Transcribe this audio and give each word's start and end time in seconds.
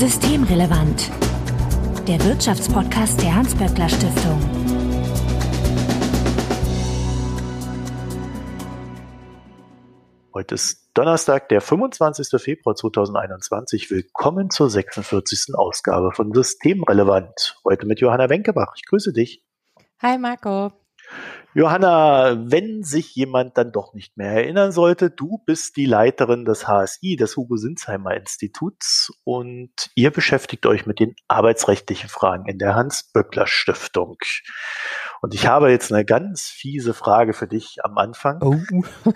Systemrelevant. 0.00 1.10
Der 2.08 2.18
Wirtschaftspodcast 2.24 3.20
der 3.20 3.34
Hans-Böckler 3.34 3.86
Stiftung. 3.86 4.40
Heute 10.32 10.54
ist 10.54 10.88
Donnerstag, 10.94 11.50
der 11.50 11.60
25. 11.60 12.40
Februar 12.40 12.76
2021. 12.76 13.90
Willkommen 13.90 14.48
zur 14.48 14.70
46. 14.70 15.54
Ausgabe 15.54 16.12
von 16.12 16.32
Systemrelevant. 16.32 17.60
Heute 17.62 17.84
mit 17.84 18.00
Johanna 18.00 18.30
Wenkebach. 18.30 18.72
Ich 18.76 18.86
grüße 18.86 19.12
dich. 19.12 19.44
Hi 20.00 20.16
Marco. 20.16 20.72
Johanna, 21.52 22.36
wenn 22.50 22.84
sich 22.84 23.14
jemand 23.16 23.58
dann 23.58 23.72
doch 23.72 23.92
nicht 23.92 24.16
mehr 24.16 24.30
erinnern 24.30 24.70
sollte, 24.70 25.10
du 25.10 25.38
bist 25.46 25.76
die 25.76 25.84
Leiterin 25.84 26.44
des 26.44 26.68
HSI, 26.68 27.16
des 27.16 27.36
Hugo 27.36 27.56
Sinsheimer 27.56 28.14
Instituts, 28.14 29.10
und 29.24 29.72
ihr 29.96 30.12
beschäftigt 30.12 30.64
euch 30.66 30.86
mit 30.86 31.00
den 31.00 31.16
arbeitsrechtlichen 31.26 32.08
Fragen 32.08 32.46
in 32.46 32.58
der 32.58 32.76
Hans-Böckler 32.76 33.48
Stiftung. 33.48 34.16
Und 35.22 35.34
ich 35.34 35.48
habe 35.48 35.70
jetzt 35.70 35.92
eine 35.92 36.04
ganz 36.04 36.42
fiese 36.42 36.94
Frage 36.94 37.32
für 37.32 37.48
dich 37.48 37.78
am 37.82 37.98
Anfang. 37.98 38.38
Oh. 38.42 38.54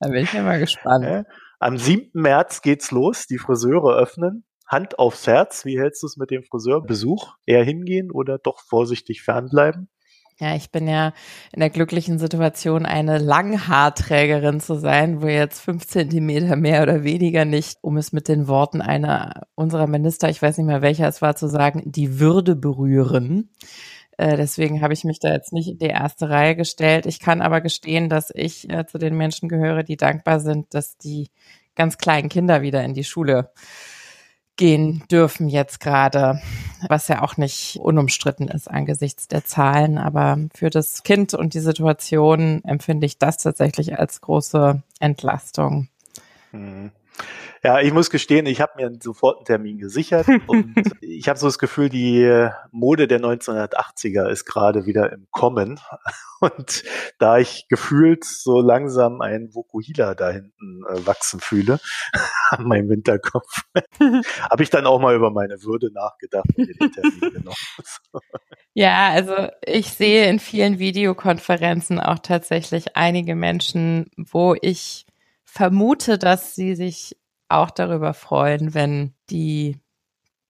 da 0.00 0.08
bin 0.08 0.24
ich 0.24 0.32
ja 0.34 0.42
mal 0.42 0.60
gespannt. 0.60 1.26
Am 1.58 1.78
7. 1.78 2.10
März 2.12 2.60
geht's 2.60 2.90
los, 2.90 3.26
die 3.26 3.38
Friseure 3.38 3.96
öffnen. 3.96 4.44
Hand 4.66 4.98
aufs 4.98 5.26
Herz, 5.26 5.64
wie 5.64 5.80
hältst 5.80 6.02
du 6.02 6.06
es 6.06 6.18
mit 6.18 6.30
dem 6.30 6.44
Friseurbesuch? 6.44 7.36
Eher 7.46 7.64
hingehen 7.64 8.10
oder 8.10 8.38
doch 8.38 8.60
vorsichtig 8.60 9.22
fernbleiben? 9.22 9.88
Ja, 10.40 10.54
ich 10.54 10.70
bin 10.70 10.86
ja 10.86 11.14
in 11.52 11.58
der 11.58 11.70
glücklichen 11.70 12.20
Situation, 12.20 12.86
eine 12.86 13.18
Langhaarträgerin 13.18 14.60
zu 14.60 14.76
sein, 14.76 15.20
wo 15.20 15.26
jetzt 15.26 15.60
fünf 15.60 15.84
Zentimeter 15.88 16.54
mehr 16.54 16.84
oder 16.84 17.02
weniger 17.02 17.44
nicht, 17.44 17.78
um 17.82 17.96
es 17.96 18.12
mit 18.12 18.28
den 18.28 18.46
Worten 18.46 18.80
einer 18.80 19.48
unserer 19.56 19.88
Minister, 19.88 20.28
ich 20.28 20.40
weiß 20.40 20.58
nicht 20.58 20.66
mehr 20.66 20.80
welcher 20.80 21.08
es 21.08 21.20
war, 21.22 21.34
zu 21.34 21.48
sagen, 21.48 21.82
die 21.86 22.20
Würde 22.20 22.54
berühren. 22.54 23.50
Äh, 24.16 24.36
deswegen 24.36 24.80
habe 24.80 24.92
ich 24.92 25.02
mich 25.02 25.18
da 25.18 25.32
jetzt 25.32 25.52
nicht 25.52 25.68
in 25.70 25.78
die 25.78 25.86
erste 25.86 26.30
Reihe 26.30 26.54
gestellt. 26.54 27.06
Ich 27.06 27.18
kann 27.18 27.42
aber 27.42 27.60
gestehen, 27.60 28.08
dass 28.08 28.30
ich 28.32 28.70
äh, 28.70 28.86
zu 28.86 28.98
den 28.98 29.16
Menschen 29.16 29.48
gehöre, 29.48 29.82
die 29.82 29.96
dankbar 29.96 30.38
sind, 30.38 30.72
dass 30.72 30.98
die 30.98 31.30
ganz 31.74 31.98
kleinen 31.98 32.28
Kinder 32.28 32.62
wieder 32.62 32.84
in 32.84 32.94
die 32.94 33.04
Schule 33.04 33.50
gehen 34.58 35.04
dürfen 35.10 35.48
jetzt 35.48 35.80
gerade, 35.80 36.42
was 36.88 37.08
ja 37.08 37.22
auch 37.22 37.38
nicht 37.38 37.78
unumstritten 37.80 38.48
ist 38.48 38.70
angesichts 38.70 39.28
der 39.28 39.46
Zahlen. 39.46 39.96
Aber 39.96 40.36
für 40.54 40.68
das 40.68 41.02
Kind 41.02 41.32
und 41.32 41.54
die 41.54 41.60
Situation 41.60 42.62
empfinde 42.64 43.06
ich 43.06 43.16
das 43.16 43.38
tatsächlich 43.38 43.98
als 43.98 44.20
große 44.20 44.82
Entlastung. 45.00 45.88
Mhm. 46.52 46.90
Ja, 47.62 47.80
ich 47.80 47.92
muss 47.92 48.08
gestehen, 48.10 48.46
ich 48.46 48.60
habe 48.60 48.72
mir 48.76 48.90
sofort 49.00 49.38
einen 49.38 49.44
Termin 49.44 49.78
gesichert 49.78 50.26
und 50.46 50.74
ich 51.00 51.28
habe 51.28 51.38
so 51.38 51.46
das 51.46 51.58
Gefühl, 51.58 51.88
die 51.88 52.48
Mode 52.70 53.08
der 53.08 53.20
1980er 53.20 54.28
ist 54.28 54.44
gerade 54.44 54.86
wieder 54.86 55.12
im 55.12 55.26
Kommen. 55.30 55.80
Und 56.40 56.84
da 57.18 57.38
ich 57.38 57.66
gefühlt 57.68 58.24
so 58.24 58.60
langsam 58.60 59.20
einen 59.20 59.52
Vokuhila 59.52 60.14
da 60.14 60.30
hinten 60.30 60.84
äh, 60.88 61.04
wachsen 61.04 61.40
fühle, 61.40 61.80
an 62.50 62.62
meinem 62.62 62.88
Hinterkopf, 62.90 63.62
habe 64.48 64.62
ich 64.62 64.70
dann 64.70 64.86
auch 64.86 65.00
mal 65.00 65.16
über 65.16 65.32
meine 65.32 65.60
Würde 65.64 65.92
nachgedacht 65.92 66.46
und 66.56 66.68
den 66.68 66.92
Termin 66.92 67.32
genommen. 67.32 67.56
Ja, 68.72 69.08
also 69.08 69.48
ich 69.66 69.92
sehe 69.94 70.28
in 70.28 70.38
vielen 70.38 70.78
Videokonferenzen 70.78 71.98
auch 71.98 72.20
tatsächlich 72.20 72.96
einige 72.96 73.34
Menschen, 73.34 74.08
wo 74.16 74.54
ich 74.60 75.07
vermute, 75.48 76.18
dass 76.18 76.54
sie 76.54 76.74
sich 76.74 77.16
auch 77.48 77.70
darüber 77.70 78.12
freuen, 78.12 78.74
wenn 78.74 79.14
die 79.30 79.80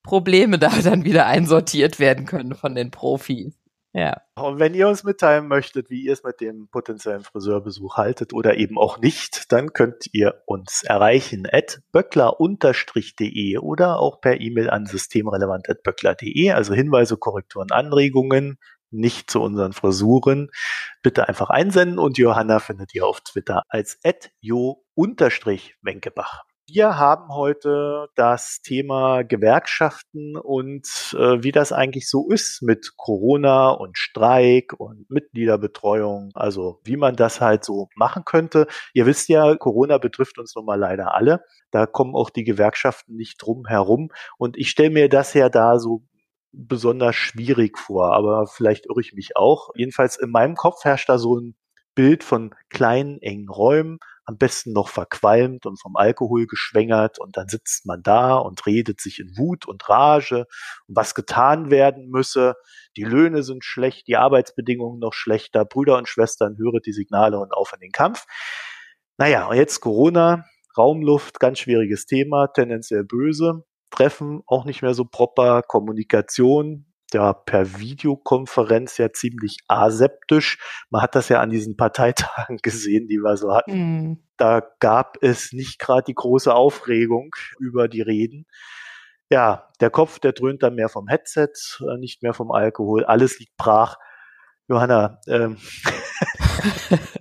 Probleme 0.02 0.58
da 0.58 0.70
dann 0.82 1.04
wieder 1.04 1.26
einsortiert 1.26 1.98
werden 1.98 2.26
können 2.26 2.54
von 2.54 2.74
den 2.74 2.90
Profis. 2.90 3.54
Ja. 3.94 4.20
Und 4.34 4.58
wenn 4.58 4.74
ihr 4.74 4.86
uns 4.86 5.02
mitteilen 5.02 5.48
möchtet, 5.48 5.88
wie 5.88 6.02
ihr 6.02 6.12
es 6.12 6.22
mit 6.22 6.40
dem 6.40 6.68
potenziellen 6.68 7.22
Friseurbesuch 7.22 7.96
haltet 7.96 8.34
oder 8.34 8.58
eben 8.58 8.76
auch 8.76 8.98
nicht, 8.98 9.50
dann 9.50 9.72
könnt 9.72 10.08
ihr 10.12 10.42
uns 10.46 10.82
erreichen 10.84 11.48
at 11.50 11.80
böckler-de 11.90 13.58
oder 13.58 13.98
auch 13.98 14.20
per 14.20 14.40
E-Mail 14.40 14.68
an 14.68 14.84
systemrelevant.böckler.de. 14.84 16.50
Also 16.50 16.74
Hinweise, 16.74 17.16
Korrekturen, 17.16 17.70
Anregungen, 17.70 18.58
nicht 18.90 19.30
zu 19.30 19.40
unseren 19.40 19.72
Frisuren, 19.72 20.50
bitte 21.02 21.28
einfach 21.28 21.50
einsenden 21.50 21.98
und 21.98 22.18
Johanna 22.18 22.60
findet 22.60 22.94
ihr 22.94 23.06
auf 23.06 23.20
Twitter 23.20 23.62
als 23.68 23.98
jo-wenkebach. 24.40 26.44
Wir 26.70 26.98
haben 26.98 27.34
heute 27.34 28.08
das 28.14 28.60
Thema 28.62 29.22
Gewerkschaften 29.22 30.36
und 30.36 31.16
äh, 31.18 31.42
wie 31.42 31.50
das 31.50 31.72
eigentlich 31.72 32.10
so 32.10 32.28
ist 32.28 32.60
mit 32.60 32.92
Corona 32.98 33.70
und 33.70 33.96
Streik 33.96 34.78
und 34.78 35.08
Mitgliederbetreuung, 35.08 36.30
also 36.34 36.78
wie 36.84 36.98
man 36.98 37.16
das 37.16 37.40
halt 37.40 37.64
so 37.64 37.88
machen 37.96 38.26
könnte. 38.26 38.66
Ihr 38.92 39.06
wisst 39.06 39.30
ja, 39.30 39.56
Corona 39.56 39.96
betrifft 39.96 40.38
uns 40.38 40.54
nun 40.54 40.66
mal 40.66 40.78
leider 40.78 41.14
alle. 41.14 41.42
Da 41.70 41.86
kommen 41.86 42.14
auch 42.14 42.28
die 42.28 42.44
Gewerkschaften 42.44 43.16
nicht 43.16 43.38
drum 43.40 43.64
herum. 43.66 44.10
Und 44.36 44.58
ich 44.58 44.68
stelle 44.68 44.90
mir 44.90 45.08
das 45.08 45.32
ja 45.32 45.48
da 45.48 45.78
so 45.78 46.02
besonders 46.52 47.16
schwierig 47.16 47.78
vor, 47.78 48.14
aber 48.14 48.46
vielleicht 48.46 48.86
irre 48.86 49.00
ich 49.00 49.12
mich 49.12 49.36
auch. 49.36 49.70
Jedenfalls 49.74 50.16
in 50.16 50.30
meinem 50.30 50.54
Kopf 50.54 50.84
herrscht 50.84 51.08
da 51.08 51.18
so 51.18 51.38
ein 51.38 51.56
Bild 51.94 52.22
von 52.22 52.54
kleinen, 52.70 53.20
engen 53.22 53.48
Räumen, 53.48 53.98
am 54.24 54.36
besten 54.36 54.72
noch 54.72 54.88
verqualmt 54.88 55.66
und 55.66 55.80
vom 55.80 55.96
Alkohol 55.96 56.46
geschwängert 56.46 57.18
und 57.18 57.36
dann 57.36 57.48
sitzt 57.48 57.86
man 57.86 58.02
da 58.02 58.36
und 58.36 58.66
redet 58.66 59.00
sich 59.00 59.18
in 59.18 59.36
Wut 59.36 59.66
und 59.66 59.88
Rage, 59.88 60.46
was 60.86 61.14
getan 61.14 61.70
werden 61.70 62.08
müsse. 62.10 62.54
Die 62.96 63.04
Löhne 63.04 63.42
sind 63.42 63.64
schlecht, 63.64 64.06
die 64.06 64.16
Arbeitsbedingungen 64.16 65.00
noch 65.00 65.14
schlechter, 65.14 65.64
Brüder 65.64 65.96
und 65.96 66.08
Schwestern, 66.08 66.58
höret 66.58 66.86
die 66.86 66.92
Signale 66.92 67.40
und 67.40 67.52
auf 67.52 67.72
in 67.72 67.80
den 67.80 67.90
Kampf. 67.90 68.26
Naja, 69.16 69.46
und 69.48 69.56
jetzt 69.56 69.80
Corona, 69.80 70.44
Raumluft, 70.76 71.40
ganz 71.40 71.58
schwieriges 71.58 72.06
Thema, 72.06 72.48
tendenziell 72.48 73.04
böse. 73.04 73.64
Treffen 73.90 74.42
auch 74.46 74.64
nicht 74.64 74.82
mehr 74.82 74.94
so 74.94 75.04
proper, 75.04 75.62
Kommunikation, 75.62 76.86
ja 77.12 77.32
per 77.32 77.78
Videokonferenz 77.78 78.98
ja 78.98 79.12
ziemlich 79.12 79.58
aseptisch. 79.68 80.58
Man 80.90 81.02
hat 81.02 81.14
das 81.14 81.28
ja 81.28 81.40
an 81.40 81.50
diesen 81.50 81.76
Parteitagen 81.76 82.58
gesehen, 82.62 83.08
die 83.08 83.18
wir 83.18 83.36
so 83.36 83.54
hatten. 83.54 83.72
Mhm. 83.72 84.24
Da 84.36 84.62
gab 84.80 85.16
es 85.22 85.52
nicht 85.52 85.78
gerade 85.78 86.04
die 86.04 86.14
große 86.14 86.54
Aufregung 86.54 87.34
über 87.58 87.88
die 87.88 88.02
Reden. 88.02 88.46
Ja, 89.30 89.68
der 89.80 89.90
Kopf, 89.90 90.18
der 90.20 90.32
dröhnt 90.32 90.62
dann 90.62 90.74
mehr 90.74 90.88
vom 90.88 91.06
Headset, 91.08 91.52
äh, 91.80 91.98
nicht 91.98 92.22
mehr 92.22 92.32
vom 92.32 92.50
Alkohol. 92.50 93.04
Alles 93.04 93.38
liegt 93.38 93.56
brach. 93.56 93.96
Johanna, 94.68 95.20
ähm. 95.26 95.56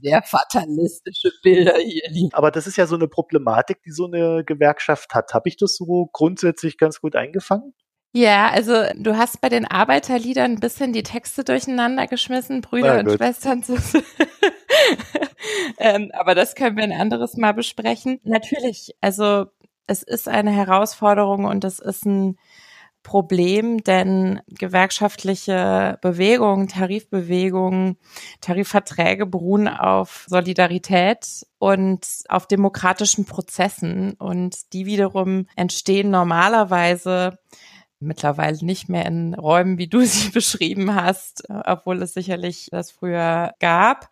sehr 0.00 0.22
fatalistische 0.22 1.30
Bilder 1.42 1.76
hier 1.78 2.08
liegen. 2.10 2.34
Aber 2.34 2.50
das 2.50 2.66
ist 2.66 2.76
ja 2.76 2.86
so 2.86 2.96
eine 2.96 3.08
Problematik, 3.08 3.82
die 3.82 3.90
so 3.90 4.06
eine 4.06 4.44
Gewerkschaft 4.44 5.14
hat. 5.14 5.34
Habe 5.34 5.48
ich 5.48 5.56
das 5.56 5.76
so 5.76 6.08
grundsätzlich 6.12 6.78
ganz 6.78 7.00
gut 7.00 7.16
eingefangen? 7.16 7.74
Ja, 8.12 8.48
also 8.48 8.84
du 8.96 9.18
hast 9.18 9.40
bei 9.40 9.48
den 9.48 9.66
Arbeiterliedern 9.66 10.52
ein 10.52 10.60
bisschen 10.60 10.92
die 10.92 11.02
Texte 11.02 11.44
durcheinander 11.44 12.06
geschmissen, 12.06 12.62
Brüder 12.62 13.00
und 13.00 13.12
Schwestern. 13.12 13.62
ähm, 15.78 16.10
aber 16.14 16.34
das 16.34 16.54
können 16.54 16.76
wir 16.76 16.84
ein 16.84 16.92
anderes 16.92 17.36
Mal 17.36 17.52
besprechen. 17.52 18.18
Natürlich, 18.24 18.94
also 19.02 19.46
es 19.86 20.02
ist 20.02 20.26
eine 20.26 20.50
Herausforderung 20.50 21.44
und 21.44 21.64
es 21.64 21.80
ist 21.80 22.06
ein 22.06 22.38
Problem, 23.02 23.82
denn 23.84 24.40
gewerkschaftliche 24.48 25.98
Bewegungen, 26.02 26.68
Tarifbewegungen, 26.68 27.96
Tarifverträge 28.40 29.24
beruhen 29.24 29.68
auf 29.68 30.26
Solidarität 30.28 31.46
und 31.58 32.06
auf 32.28 32.46
demokratischen 32.46 33.24
Prozessen 33.24 34.12
und 34.12 34.72
die 34.72 34.84
wiederum 34.86 35.46
entstehen 35.56 36.10
normalerweise 36.10 37.38
mittlerweile 38.00 38.58
nicht 38.64 38.88
mehr 38.88 39.06
in 39.06 39.34
Räumen, 39.34 39.78
wie 39.78 39.88
du 39.88 40.00
sie 40.04 40.30
beschrieben 40.30 40.94
hast, 40.94 41.44
obwohl 41.48 42.02
es 42.02 42.14
sicherlich 42.14 42.68
das 42.70 42.90
früher 42.90 43.54
gab. 43.60 44.10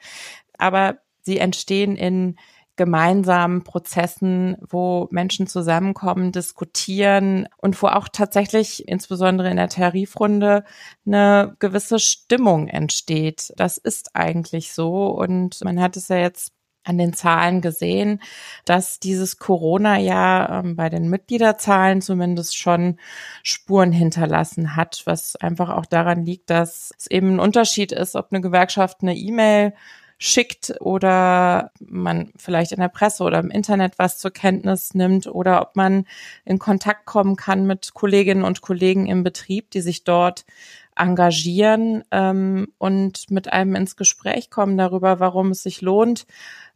Aber 0.58 0.98
sie 1.22 1.38
entstehen 1.38 1.96
in 1.96 2.36
gemeinsamen 2.76 3.64
Prozessen, 3.64 4.56
wo 4.68 5.08
Menschen 5.10 5.46
zusammenkommen, 5.46 6.32
diskutieren 6.32 7.48
und 7.58 7.80
wo 7.82 7.88
auch 7.88 8.08
tatsächlich 8.08 8.86
insbesondere 8.86 9.50
in 9.50 9.56
der 9.56 9.68
Tarifrunde 9.68 10.64
eine 11.06 11.56
gewisse 11.58 11.98
Stimmung 11.98 12.68
entsteht. 12.68 13.52
Das 13.56 13.78
ist 13.78 14.14
eigentlich 14.14 14.72
so 14.72 15.06
und 15.08 15.62
man 15.64 15.80
hat 15.80 15.96
es 15.96 16.08
ja 16.08 16.18
jetzt 16.18 16.52
an 16.86 16.98
den 16.98 17.12
Zahlen 17.12 17.60
gesehen, 17.60 18.20
dass 18.64 19.00
dieses 19.00 19.38
Corona-Jahr 19.38 20.64
ähm, 20.64 20.76
bei 20.76 20.88
den 20.88 21.08
Mitgliederzahlen 21.08 22.00
zumindest 22.00 22.56
schon 22.56 22.98
Spuren 23.42 23.92
hinterlassen 23.92 24.76
hat, 24.76 25.02
was 25.04 25.36
einfach 25.36 25.70
auch 25.70 25.86
daran 25.86 26.24
liegt, 26.24 26.48
dass 26.50 26.92
es 26.96 27.08
eben 27.08 27.34
ein 27.34 27.40
Unterschied 27.40 27.92
ist, 27.92 28.14
ob 28.14 28.28
eine 28.30 28.40
Gewerkschaft 28.40 28.98
eine 29.02 29.16
E-Mail 29.16 29.74
schickt 30.18 30.74
oder 30.80 31.72
man 31.80 32.32
vielleicht 32.36 32.72
in 32.72 32.80
der 32.80 32.88
Presse 32.88 33.22
oder 33.22 33.38
im 33.38 33.50
Internet 33.50 33.98
was 33.98 34.18
zur 34.18 34.30
Kenntnis 34.30 34.94
nimmt 34.94 35.26
oder 35.26 35.60
ob 35.60 35.76
man 35.76 36.06
in 36.44 36.58
Kontakt 36.58 37.04
kommen 37.04 37.36
kann 37.36 37.66
mit 37.66 37.92
Kolleginnen 37.92 38.44
und 38.44 38.62
Kollegen 38.62 39.06
im 39.06 39.22
Betrieb, 39.22 39.70
die 39.70 39.82
sich 39.82 40.04
dort 40.04 40.44
engagieren 40.96 42.02
ähm, 42.10 42.68
und 42.78 43.30
mit 43.30 43.52
einem 43.52 43.74
ins 43.74 43.96
Gespräch 43.96 44.50
kommen 44.50 44.78
darüber, 44.78 45.20
warum 45.20 45.50
es 45.50 45.62
sich 45.62 45.82
lohnt, 45.82 46.26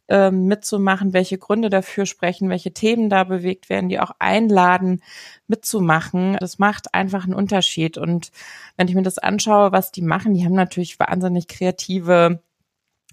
ähm, 0.07 0.45
mitzumachen, 0.45 1.13
welche 1.13 1.39
Gründe 1.39 1.69
dafür 1.69 2.05
sprechen, 2.05 2.49
welche 2.49 2.73
Themen 2.73 3.09
da 3.09 3.23
bewegt 3.23 3.69
werden, 3.69 3.89
die 3.89 3.99
auch 3.99 4.11
einladen, 4.19 5.01
mitzumachen. 5.47 6.37
Das 6.39 6.59
macht 6.59 6.93
einfach 6.93 7.23
einen 7.23 7.33
Unterschied. 7.33 7.97
Und 7.97 8.31
wenn 8.77 8.87
ich 8.87 8.93
mir 8.93 9.03
das 9.03 9.17
anschaue, 9.17 9.71
was 9.71 9.91
die 9.91 10.03
machen, 10.03 10.33
die 10.33 10.45
haben 10.45 10.53
natürlich 10.53 10.99
wahnsinnig 10.99 11.47
kreative 11.47 12.41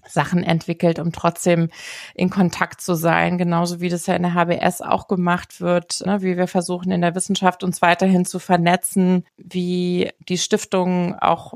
Sachen 0.07 0.43
entwickelt, 0.43 0.99
um 0.99 1.11
trotzdem 1.11 1.69
in 2.15 2.29
Kontakt 2.29 2.81
zu 2.81 2.93
sein, 2.95 3.37
genauso 3.37 3.79
wie 3.79 3.89
das 3.89 4.07
ja 4.07 4.15
in 4.15 4.23
der 4.23 4.33
HBS 4.33 4.81
auch 4.81 5.07
gemacht 5.07 5.61
wird, 5.61 6.05
ne, 6.05 6.21
wie 6.21 6.37
wir 6.37 6.47
versuchen 6.47 6.91
in 6.91 7.01
der 7.01 7.15
Wissenschaft 7.15 7.63
uns 7.63 7.81
weiterhin 7.81 8.25
zu 8.25 8.39
vernetzen, 8.39 9.25
wie 9.37 10.09
die 10.27 10.37
Stiftung 10.37 11.15
auch 11.19 11.55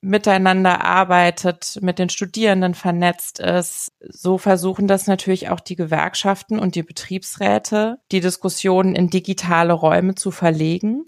miteinander 0.00 0.84
arbeitet, 0.84 1.78
mit 1.80 1.98
den 1.98 2.08
Studierenden 2.10 2.74
vernetzt 2.74 3.40
ist. 3.40 3.92
So 4.00 4.38
versuchen 4.38 4.86
das 4.86 5.08
natürlich 5.08 5.48
auch 5.48 5.58
die 5.58 5.74
Gewerkschaften 5.74 6.60
und 6.60 6.76
die 6.76 6.84
Betriebsräte, 6.84 7.98
die 8.12 8.20
Diskussionen 8.20 8.94
in 8.94 9.10
digitale 9.10 9.72
Räume 9.72 10.14
zu 10.14 10.30
verlegen 10.30 11.06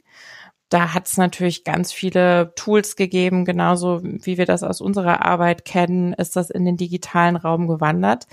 da 0.68 0.92
hat 0.92 1.06
es 1.06 1.16
natürlich 1.16 1.64
ganz 1.64 1.92
viele 1.92 2.52
Tools 2.54 2.96
gegeben, 2.96 3.44
genauso 3.44 4.00
wie 4.02 4.36
wir 4.36 4.46
das 4.46 4.62
aus 4.62 4.80
unserer 4.80 5.24
Arbeit 5.24 5.64
kennen, 5.64 6.12
ist 6.12 6.36
das 6.36 6.50
in 6.50 6.64
den 6.64 6.76
digitalen 6.76 7.36
Raum 7.36 7.68
gewandert. 7.68 8.26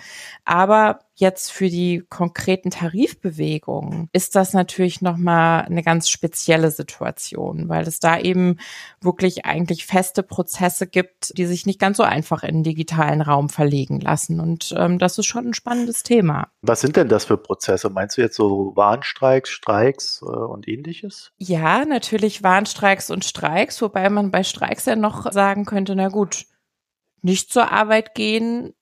Aber 0.43 0.99
jetzt 1.15 1.51
für 1.51 1.69
die 1.69 2.03
konkreten 2.09 2.71
Tarifbewegungen 2.71 4.09
ist 4.11 4.35
das 4.35 4.53
natürlich 4.53 5.01
nochmal 5.01 5.63
eine 5.63 5.81
ganz 5.81 6.09
spezielle 6.09 6.71
Situation, 6.71 7.69
weil 7.69 7.87
es 7.87 7.99
da 7.99 8.19
eben 8.19 8.59
wirklich 8.99 9.45
eigentlich 9.45 9.85
feste 9.85 10.23
Prozesse 10.23 10.87
gibt, 10.87 11.37
die 11.37 11.45
sich 11.45 11.65
nicht 11.65 11.79
ganz 11.79 11.97
so 11.97 12.03
einfach 12.03 12.43
in 12.43 12.55
den 12.55 12.63
digitalen 12.63 13.21
Raum 13.21 13.47
verlegen 13.49 14.01
lassen. 14.01 14.41
Und 14.41 14.75
ähm, 14.77 14.99
das 14.99 15.17
ist 15.17 15.25
schon 15.25 15.47
ein 15.47 15.53
spannendes 15.53 16.03
Thema. 16.03 16.49
Was 16.61 16.81
sind 16.81 16.97
denn 16.97 17.07
das 17.07 17.23
für 17.23 17.37
Prozesse? 17.37 17.89
Meinst 17.89 18.17
du 18.17 18.21
jetzt 18.21 18.35
so 18.35 18.73
Warnstreiks, 18.75 19.49
Streiks 19.49 20.21
äh, 20.21 20.25
und 20.25 20.67
ähnliches? 20.67 21.31
Ja, 21.37 21.85
natürlich 21.85 22.43
Warnstreiks 22.43 23.09
und 23.09 23.23
Streiks, 23.23 23.81
wobei 23.81 24.09
man 24.09 24.31
bei 24.31 24.43
Streiks 24.43 24.85
ja 24.85 24.97
noch 24.97 25.31
sagen 25.31 25.63
könnte, 25.63 25.95
na 25.95 26.09
gut, 26.09 26.45
nicht 27.21 27.53
zur 27.53 27.71
Arbeit 27.71 28.15
gehen 28.15 28.73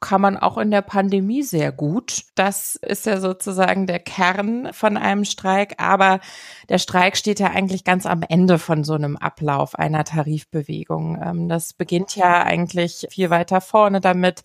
kann 0.00 0.20
man 0.20 0.36
auch 0.36 0.58
in 0.58 0.70
der 0.70 0.82
Pandemie 0.82 1.42
sehr 1.42 1.72
gut. 1.72 2.24
Das 2.34 2.76
ist 2.76 3.06
ja 3.06 3.18
sozusagen 3.18 3.86
der 3.86 3.98
Kern 3.98 4.72
von 4.72 4.98
einem 4.98 5.24
Streik. 5.24 5.74
Aber 5.78 6.20
der 6.68 6.78
Streik 6.78 7.16
steht 7.16 7.40
ja 7.40 7.48
eigentlich 7.48 7.82
ganz 7.82 8.04
am 8.04 8.22
Ende 8.22 8.58
von 8.58 8.84
so 8.84 8.92
einem 8.92 9.16
Ablauf 9.16 9.74
einer 9.74 10.04
Tarifbewegung. 10.04 11.18
Ähm, 11.22 11.48
das 11.48 11.72
beginnt 11.72 12.14
ja 12.14 12.42
eigentlich 12.42 13.06
viel 13.10 13.30
weiter 13.30 13.62
vorne 13.62 14.00
damit, 14.00 14.42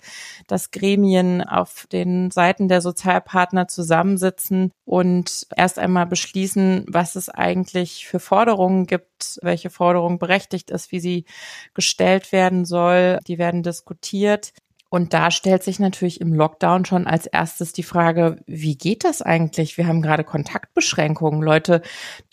dass 0.47 0.71
Gremien 0.71 1.43
auf 1.43 1.85
den 1.91 2.31
Seiten 2.31 2.69
der 2.69 2.79
Sozialpartner 2.79 3.67
zusammensitzen 3.67 4.71
und 4.85 5.47
erst 5.55 5.79
einmal 5.79 6.05
beschließen, 6.05 6.85
was 6.87 7.15
es 7.17 7.27
eigentlich 7.29 8.07
für 8.07 8.19
Forderungen 8.19 8.85
gibt, 8.85 9.37
welche 9.41 9.69
Forderung 9.69 10.17
berechtigt 10.17 10.71
ist, 10.71 10.93
wie 10.93 11.01
sie 11.01 11.25
gestellt 11.73 12.31
werden 12.31 12.63
soll. 12.63 13.19
Die 13.27 13.37
werden 13.37 13.63
diskutiert. 13.63 14.53
Und 14.93 15.13
da 15.13 15.31
stellt 15.31 15.63
sich 15.63 15.79
natürlich 15.79 16.19
im 16.19 16.33
Lockdown 16.33 16.83
schon 16.83 17.07
als 17.07 17.25
erstes 17.25 17.71
die 17.71 17.81
Frage, 17.81 18.39
wie 18.45 18.75
geht 18.75 19.05
das 19.05 19.21
eigentlich? 19.21 19.77
Wir 19.77 19.87
haben 19.87 20.01
gerade 20.01 20.25
Kontaktbeschränkungen. 20.25 21.41
Leute 21.41 21.81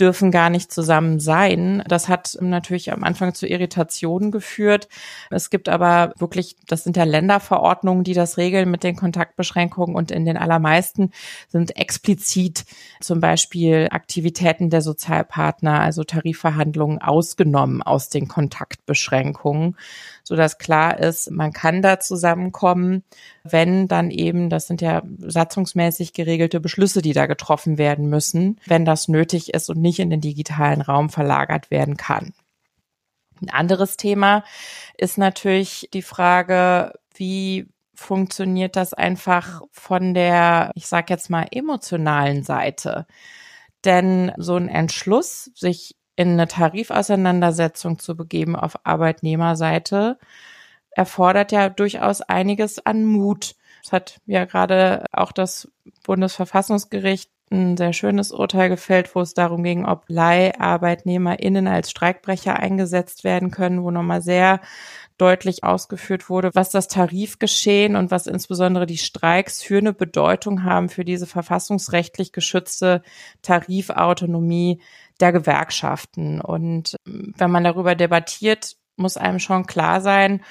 dürfen 0.01 0.33
gar 0.33 0.51
nicht 0.51 0.73
zusammen 0.73 1.21
sein. 1.21 1.85
Das 1.87 2.09
hat 2.09 2.37
natürlich 2.41 2.91
am 2.93 3.05
Anfang 3.05 3.33
zu 3.33 3.47
Irritationen 3.47 4.33
geführt. 4.33 4.89
Es 5.31 5.51
gibt 5.51 5.69
aber 5.69 6.13
wirklich, 6.19 6.57
das 6.67 6.83
sind 6.83 6.97
ja 6.97 7.05
Länderverordnungen, 7.05 8.03
die 8.03 8.15
das 8.15 8.39
regeln 8.39 8.69
mit 8.73 8.83
den 8.83 8.97
Kontaktbeschränkungen 8.97 9.95
und 9.95 10.11
in 10.11 10.25
den 10.25 10.37
allermeisten 10.37 11.13
sind 11.47 11.77
explizit 11.77 12.65
zum 13.01 13.21
Beispiel 13.21 13.87
Aktivitäten 13.93 14.69
der 14.69 14.83
Sozialpartner, 14.83 15.79
also 15.79 16.03
Tarifverhandlungen 16.03 17.01
ausgenommen 17.01 17.83
aus 17.83 18.09
den 18.09 18.27
Kontaktbeschränkungen 18.27 19.77
so 20.29 20.37
dass 20.37 20.59
klar 20.59 20.99
ist, 20.99 21.31
man 21.31 21.55
kann 21.55 21.81
da 21.81 22.01
zusammenkommen, 22.49 23.05
wenn 23.45 23.89
dann 23.89 24.11
eben, 24.11 24.51
das 24.51 24.67
sind 24.67 24.81
ja 24.81 25.03
satzungsmäßig 25.19 26.13
geregelte 26.13 26.61
Beschlüsse, 26.61 27.03
die 27.03 27.13
da 27.13 27.27
getroffen 27.27 27.79
werden 27.79 28.09
müssen, 28.09 28.61
wenn 28.67 28.85
das 28.85 29.09
nötig 29.09 29.55
ist 29.55 29.71
und 29.71 29.81
nicht 29.81 29.99
in 29.99 30.11
den 30.11 30.21
digitalen 30.21 30.81
Raum 30.81 31.11
verlagert 31.11 31.71
werden 31.71 31.97
kann. 31.97 32.35
Ein 33.41 33.51
anderes 33.51 33.97
Thema 33.97 34.45
ist 34.97 35.19
natürlich 35.19 35.89
die 35.93 36.03
Frage, 36.03 36.93
wie 37.15 37.69
funktioniert 37.95 38.77
das 38.77 38.95
einfach 38.95 39.63
von 39.71 40.15
der, 40.15 40.71
ich 40.75 40.87
sage 40.87 41.07
jetzt 41.11 41.31
mal, 41.31 41.47
emotionalen 41.51 42.43
Seite. 42.43 43.07
Denn 43.85 44.33
so 44.37 44.57
ein 44.57 44.69
Entschluss, 44.69 45.51
sich 45.55 45.97
in 46.17 46.33
eine 46.33 46.49
Tarifauseinandersetzung 46.49 48.01
zu 48.01 48.17
begeben 48.17 48.57
auf 48.57 48.85
Arbeitnehmerseite, 48.85 50.19
erfordert 50.99 51.53
ja 51.53 51.69
durchaus 51.69 52.21
einiges 52.21 52.85
an 52.85 53.05
Mut. 53.05 53.55
Es 53.85 53.93
hat 53.93 54.21
ja 54.27 54.45
gerade 54.45 55.07
auch 55.13 55.31
das 55.31 55.71
Bundesverfassungsgericht 56.03 57.31
ein 57.51 57.77
sehr 57.77 57.93
schönes 57.93 58.33
Urteil 58.33 58.69
gefällt, 58.69 59.15
wo 59.15 59.21
es 59.21 59.33
darum 59.33 59.63
ging, 59.63 59.87
ob 59.87 60.05
LeiharbeitnehmerInnen 60.09 61.67
als 61.67 61.91
Streikbrecher 61.91 62.59
eingesetzt 62.59 63.25
werden 63.25 63.51
können, 63.51 63.83
wo 63.83 63.91
nochmal 63.91 64.21
sehr 64.21 64.61
deutlich 65.17 65.65
ausgeführt 65.65 66.29
wurde, 66.29 66.51
was 66.55 66.71
das 66.71 66.89
Tarifgeschehen 66.89 67.97
und 67.97 68.11
was 68.11 68.27
insbesondere 68.27 68.85
die 68.85 68.99
Streiks 68.99 69.63
für 69.63 69.79
eine 69.79 69.93
Bedeutung 69.93 70.65
haben 70.65 70.89
für 70.89 71.05
diese 71.05 71.27
verfassungsrechtlich 71.27 72.33
geschützte 72.33 73.03
Tarifautonomie 73.43 74.83
der 75.21 75.33
Gewerkschaften. 75.33 76.41
Und 76.41 76.97
ähm, 77.07 77.35
wenn 77.39 77.51
man 77.51 77.65
darüber 77.65 77.95
debattiert, 77.95 78.77
muss 78.97 79.17
einem 79.17 79.39
schon 79.39 79.67
klar 79.67 80.01
sein, 80.01 80.43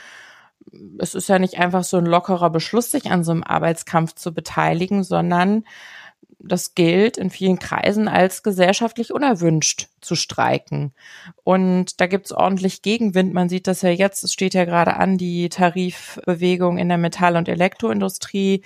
es 1.00 1.16
ist 1.16 1.30
ja 1.30 1.40
nicht 1.40 1.58
einfach 1.58 1.84
so 1.84 1.98
ein 1.98 2.06
lockerer 2.06 2.50
Beschluss, 2.50 2.92
sich 2.92 3.12
an 3.12 3.24
so 3.24 3.32
einem 3.32 3.44
Arbeitskampf 3.44 4.16
zu 4.16 4.34
beteiligen, 4.34 5.04
sondern 5.04 5.64
das 6.40 6.76
gilt 6.76 7.18
in 7.18 7.30
vielen 7.30 7.58
Kreisen 7.58 8.08
als 8.08 8.44
gesellschaftlich 8.44 9.12
unerwünscht 9.12 9.88
zu 10.02 10.16
streiken. 10.16 10.94
Und 11.44 12.00
da 12.00 12.06
gibt's 12.06 12.32
ordentlich 12.32 12.84
Gegenwind. 12.84 13.34
Man 13.34 13.50
sieht 13.50 13.66
das 13.68 13.82
ja 13.82 13.90
jetzt, 13.90 14.24
es 14.24 14.34
steht 14.34 14.54
ja 14.54 14.66
gerade 14.66 14.96
an, 14.96 15.18
die 15.18 15.50
Tarifbewegung 15.50 16.78
in 16.78 16.90
der 16.90 17.00
Metall- 17.00 17.36
und 17.36 17.50
Elektroindustrie. 17.50 18.62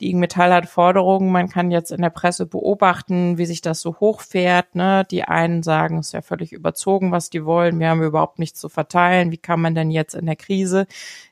Die 0.00 0.10
IG 0.10 0.16
Metall 0.16 0.52
hat 0.54 0.68
Forderungen. 0.68 1.32
Man 1.32 1.48
kann 1.48 1.72
jetzt 1.72 1.90
in 1.90 2.02
der 2.02 2.10
Presse 2.10 2.46
beobachten, 2.46 3.38
wie 3.38 3.46
sich 3.46 3.60
das 3.60 3.80
so 3.80 3.98
hochfährt. 3.98 4.74
Ne? 4.76 5.04
Die 5.10 5.24
einen 5.24 5.64
sagen, 5.64 5.98
es 5.98 6.08
ist 6.08 6.12
ja 6.12 6.22
völlig 6.22 6.52
überzogen, 6.52 7.10
was 7.10 7.28
die 7.28 7.44
wollen. 7.44 7.80
Wir 7.80 7.90
haben 7.90 8.02
überhaupt 8.02 8.38
nichts 8.38 8.60
zu 8.60 8.68
verteilen. 8.68 9.32
Wie 9.32 9.38
kann 9.38 9.60
man 9.60 9.74
denn 9.74 9.90
jetzt 9.90 10.14
in 10.14 10.26
der 10.26 10.36
Krise 10.36 10.86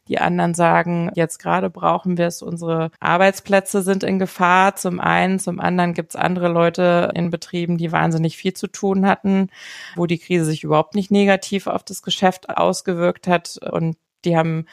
die 0.09 0.19
anderen 0.19 0.55
sagen, 0.55 1.11
jetzt 1.15 1.39
gerade 1.39 1.71
brauchen 1.71 2.19
wir 2.19 2.27
es, 2.27 2.43
unsere 2.43 2.91
Arbeitsplätze 3.01 3.83
sind 3.83 4.05
in 4.05 4.19
Gefahr. 4.19 4.77
Zum 4.77 5.01
einen, 5.01 5.39
zum 5.39 5.61
anderen 5.61 5.84
gibt 5.93 6.13
es 6.13 6.17
andere 6.17 6.49
Leute 6.49 7.13
in 7.15 7.31
Betrieben, 7.31 7.77
die 7.77 7.93
wahnsinnig 7.93 8.37
viel 8.37 8.55
zu 8.55 8.67
tun 8.69 9.07
hatten, 9.07 9.51
wo 9.97 10.07
die 10.07 10.19
Krise 10.19 10.47
sich 10.47 10.65
überhaupt 10.65 10.95
nicht 10.95 11.11
negativ 11.11 11.67
auf 11.67 11.83
das 11.83 12.03
Geschäft 12.03 12.49
ausgewirkt 12.49 13.27
hat. 13.27 13.59
Und 13.71 13.97
die 14.25 14.37
haben 14.37 14.67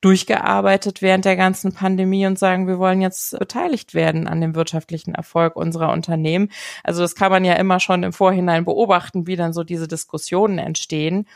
durchgearbeitet 0.00 1.02
während 1.02 1.24
der 1.24 1.36
ganzen 1.36 1.72
Pandemie 1.72 2.26
und 2.26 2.38
sagen, 2.38 2.66
wir 2.66 2.78
wollen 2.78 3.00
jetzt 3.00 3.38
beteiligt 3.38 3.94
werden 3.94 4.28
an 4.28 4.40
dem 4.40 4.54
wirtschaftlichen 4.54 5.14
Erfolg 5.14 5.56
unserer 5.56 5.92
Unternehmen. 5.92 6.50
Also 6.84 7.02
das 7.02 7.14
kann 7.14 7.32
man 7.32 7.44
ja 7.44 7.54
immer 7.54 7.80
schon 7.80 8.02
im 8.02 8.12
Vorhinein 8.12 8.64
beobachten, 8.64 9.26
wie 9.26 9.36
dann 9.36 9.52
so 9.52 9.64
diese 9.64 9.88
Diskussionen 9.88 10.58
entstehen 10.58 11.26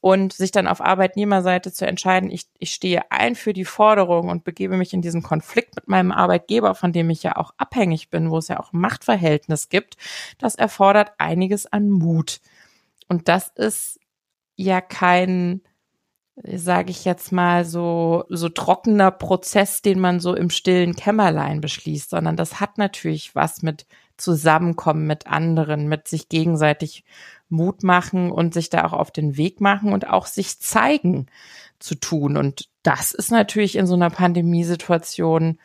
und 0.00 0.32
sich 0.32 0.52
dann 0.52 0.68
auf 0.68 0.80
Arbeitnehmerseite 0.80 1.72
zu 1.72 1.86
entscheiden, 1.86 2.30
ich, 2.30 2.46
ich 2.58 2.72
stehe 2.72 3.10
ein 3.10 3.34
für 3.34 3.52
die 3.52 3.64
Forderung 3.64 4.28
und 4.28 4.44
begebe 4.44 4.76
mich 4.76 4.92
in 4.92 5.02
diesen 5.02 5.22
Konflikt 5.22 5.74
mit 5.74 5.88
meinem 5.88 6.12
Arbeitgeber, 6.12 6.74
von 6.74 6.92
dem 6.92 7.10
ich 7.10 7.24
ja 7.24 7.36
auch 7.36 7.52
abhängig 7.56 8.08
bin, 8.08 8.30
wo 8.30 8.38
es 8.38 8.48
ja 8.48 8.60
auch 8.60 8.72
Machtverhältnis 8.72 9.68
gibt, 9.68 9.96
das 10.38 10.54
erfordert 10.54 11.12
einiges 11.18 11.66
an 11.66 11.90
Mut. 11.90 12.40
Und 13.08 13.26
das 13.28 13.48
ist 13.56 13.98
ja 14.54 14.80
kein, 14.80 15.62
sage 16.36 16.90
ich 16.90 17.04
jetzt 17.04 17.32
mal, 17.32 17.64
so, 17.64 18.24
so 18.28 18.48
trockener 18.48 19.10
Prozess, 19.10 19.82
den 19.82 19.98
man 19.98 20.20
so 20.20 20.34
im 20.36 20.50
stillen 20.50 20.94
Kämmerlein 20.94 21.60
beschließt, 21.60 22.10
sondern 22.10 22.36
das 22.36 22.60
hat 22.60 22.78
natürlich 22.78 23.34
was 23.34 23.62
mit 23.62 23.86
Zusammenkommen 24.16 25.06
mit 25.06 25.28
anderen, 25.28 25.88
mit 25.88 26.08
sich 26.08 26.28
gegenseitig 26.28 27.04
Mut 27.48 27.82
machen 27.82 28.30
und 28.30 28.54
sich 28.54 28.70
da 28.70 28.84
auch 28.84 28.92
auf 28.92 29.10
den 29.10 29.36
Weg 29.36 29.60
machen 29.60 29.92
und 29.92 30.08
auch 30.08 30.26
sich 30.26 30.60
zeigen 30.60 31.26
zu 31.78 31.94
tun. 31.94 32.36
Und 32.36 32.68
das 32.82 33.12
ist 33.12 33.30
natürlich 33.30 33.76
in 33.76 33.86
so 33.86 33.94
einer 33.94 34.10
Pandemiesituation 34.10 35.58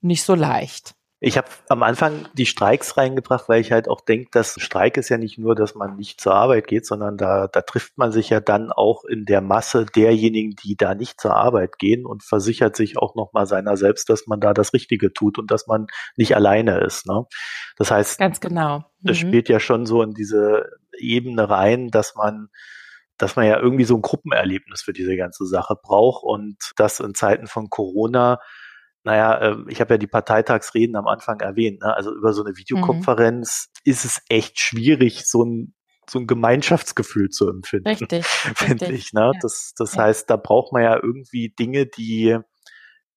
nicht 0.00 0.22
so 0.22 0.34
leicht. 0.34 0.94
Ich 1.20 1.36
habe 1.36 1.48
am 1.68 1.82
Anfang 1.82 2.28
die 2.34 2.46
Streiks 2.46 2.96
reingebracht, 2.96 3.48
weil 3.48 3.60
ich 3.60 3.72
halt 3.72 3.88
auch 3.88 4.00
denke, 4.00 4.28
dass 4.30 4.54
Streik 4.56 4.96
ist 4.96 5.08
ja 5.08 5.18
nicht 5.18 5.36
nur, 5.36 5.56
dass 5.56 5.74
man 5.74 5.96
nicht 5.96 6.20
zur 6.20 6.32
Arbeit 6.34 6.68
geht, 6.68 6.86
sondern 6.86 7.16
da, 7.16 7.48
da 7.48 7.60
trifft 7.60 7.98
man 7.98 8.12
sich 8.12 8.30
ja 8.30 8.38
dann 8.38 8.70
auch 8.70 9.04
in 9.04 9.24
der 9.24 9.40
Masse 9.40 9.84
derjenigen, 9.84 10.54
die 10.62 10.76
da 10.76 10.94
nicht 10.94 11.20
zur 11.20 11.34
Arbeit 11.34 11.80
gehen 11.80 12.06
und 12.06 12.22
versichert 12.22 12.76
sich 12.76 12.98
auch 12.98 13.16
nochmal 13.16 13.46
seiner 13.46 13.76
selbst, 13.76 14.08
dass 14.08 14.28
man 14.28 14.38
da 14.38 14.54
das 14.54 14.72
Richtige 14.72 15.12
tut 15.12 15.40
und 15.40 15.50
dass 15.50 15.66
man 15.66 15.88
nicht 16.16 16.36
alleine 16.36 16.78
ist. 16.78 17.08
Ne? 17.08 17.24
Das 17.76 17.90
heißt, 17.90 18.20
ganz 18.20 18.38
genau. 18.38 18.78
Mhm. 18.78 18.82
Das 19.08 19.16
spielt 19.16 19.48
ja 19.48 19.58
schon 19.58 19.86
so 19.86 20.02
in 20.02 20.14
diese 20.14 20.70
Ebene 20.98 21.48
rein, 21.48 21.88
dass 21.88 22.14
man 22.14 22.48
dass 23.16 23.34
man 23.34 23.46
ja 23.46 23.58
irgendwie 23.58 23.84
so 23.84 23.96
ein 23.96 24.02
Gruppenerlebnis 24.02 24.82
für 24.82 24.92
diese 24.92 25.16
ganze 25.16 25.44
Sache 25.44 25.74
braucht 25.74 26.22
und 26.22 26.56
das 26.76 27.00
in 27.00 27.14
Zeiten 27.14 27.48
von 27.48 27.68
Corona 27.68 28.38
naja, 29.08 29.38
äh, 29.38 29.56
ich 29.68 29.80
habe 29.80 29.94
ja 29.94 29.98
die 29.98 30.06
Parteitagsreden 30.06 30.94
am 30.94 31.06
Anfang 31.06 31.40
erwähnt, 31.40 31.80
ne? 31.80 31.94
also 31.94 32.14
über 32.14 32.34
so 32.34 32.44
eine 32.44 32.56
Videokonferenz 32.56 33.68
mhm. 33.68 33.90
ist 33.90 34.04
es 34.04 34.20
echt 34.28 34.60
schwierig, 34.60 35.26
so 35.26 35.44
ein 35.44 35.74
so 36.10 36.18
ein 36.18 36.26
Gemeinschaftsgefühl 36.26 37.28
zu 37.28 37.48
empfinden. 37.50 37.88
Richtig. 37.88 38.26
Finde 38.26 38.92
ich. 38.92 39.12
Ne? 39.12 39.30
Ja. 39.32 39.40
Das, 39.42 39.74
das 39.76 39.94
ja. 39.94 40.04
heißt, 40.04 40.28
da 40.30 40.36
braucht 40.36 40.72
man 40.72 40.82
ja 40.82 40.98
irgendwie 41.02 41.50
Dinge, 41.50 41.86
die, 41.86 42.38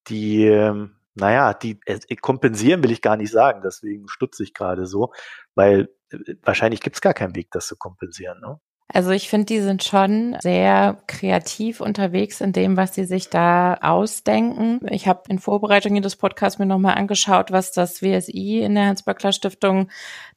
die, 0.07 0.45
ähm, 0.45 0.97
naja, 1.15 1.53
die 1.53 1.79
äh, 1.85 2.15
kompensieren 2.15 2.83
will 2.83 2.91
ich 2.91 3.01
gar 3.01 3.17
nicht 3.17 3.31
sagen, 3.31 3.61
deswegen 3.63 4.07
stutze 4.07 4.43
ich 4.43 4.53
gerade 4.53 4.85
so, 4.85 5.13
weil 5.55 5.89
äh, 6.11 6.35
wahrscheinlich 6.43 6.81
gibt 6.81 6.95
es 6.97 7.01
gar 7.01 7.13
keinen 7.13 7.35
Weg, 7.35 7.51
das 7.51 7.67
zu 7.67 7.75
kompensieren. 7.77 8.39
Ne? 8.41 8.59
Also 8.93 9.11
ich 9.11 9.29
finde, 9.29 9.45
die 9.45 9.61
sind 9.61 9.83
schon 9.83 10.35
sehr 10.41 10.97
kreativ 11.07 11.79
unterwegs 11.79 12.41
in 12.41 12.51
dem, 12.51 12.75
was 12.75 12.93
sie 12.93 13.05
sich 13.05 13.29
da 13.29 13.75
ausdenken. 13.75 14.81
Ich 14.89 15.07
habe 15.07 15.23
in 15.29 15.39
Vorbereitung 15.39 16.01
des 16.01 16.17
Podcasts 16.17 16.59
mir 16.59 16.65
nochmal 16.65 16.95
angeschaut, 16.95 17.51
was 17.51 17.71
das 17.71 18.01
WSI 18.01 18.59
in 18.59 18.75
der 18.75 18.87
Hans-Böckler-Stiftung 18.87 19.89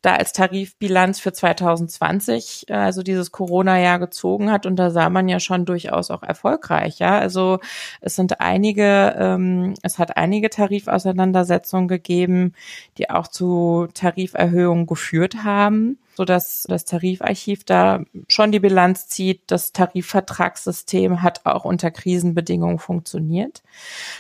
da 0.03 0.15
als 0.15 0.33
Tarifbilanz 0.33 1.19
für 1.19 1.33
2020, 1.33 2.67
äh, 2.69 2.75
also 2.75 3.03
dieses 3.03 3.33
Corona-Jahr 3.33 3.99
gezogen 3.99 4.51
hat. 4.53 4.67
Und 4.67 4.77
da 4.77 4.91
sah 4.91 5.11
man 5.11 5.29
ja 5.29 5.41
schon 5.41 5.65
durchaus 5.65 6.11
auch 6.11 6.23
erfolgreich. 6.23 7.01
Ja? 7.01 7.19
Also 7.19 7.59
es 8.01 8.15
sind 8.15 8.41
einige, 8.41 9.17
ähm, 9.19 9.75
es 9.83 9.99
hat 9.99 10.17
einige 10.17 10.51
Tarifauseinandersetzungen 10.51 11.89
gegeben, 11.89 12.53
die 12.99 13.11
auch 13.11 13.27
zu 13.27 13.89
Tariferhöhungen 13.95 14.87
geführt 14.87 15.43
haben 15.43 15.99
so 16.17 16.25
dass 16.25 16.65
das 16.69 16.85
Tarifarchiv 16.85 17.65
da 17.65 18.01
schon 18.29 18.53
die 18.53 18.61
Bilanz 18.61 19.09
zieht. 19.09 19.43
Das 19.49 19.73
Tarifvertragssystem 19.73 21.23
hat 21.23 21.45
auch 21.45 21.65
unter 21.65 21.91
Krisenbedingungen 21.91 22.79
funktioniert. 22.79 23.63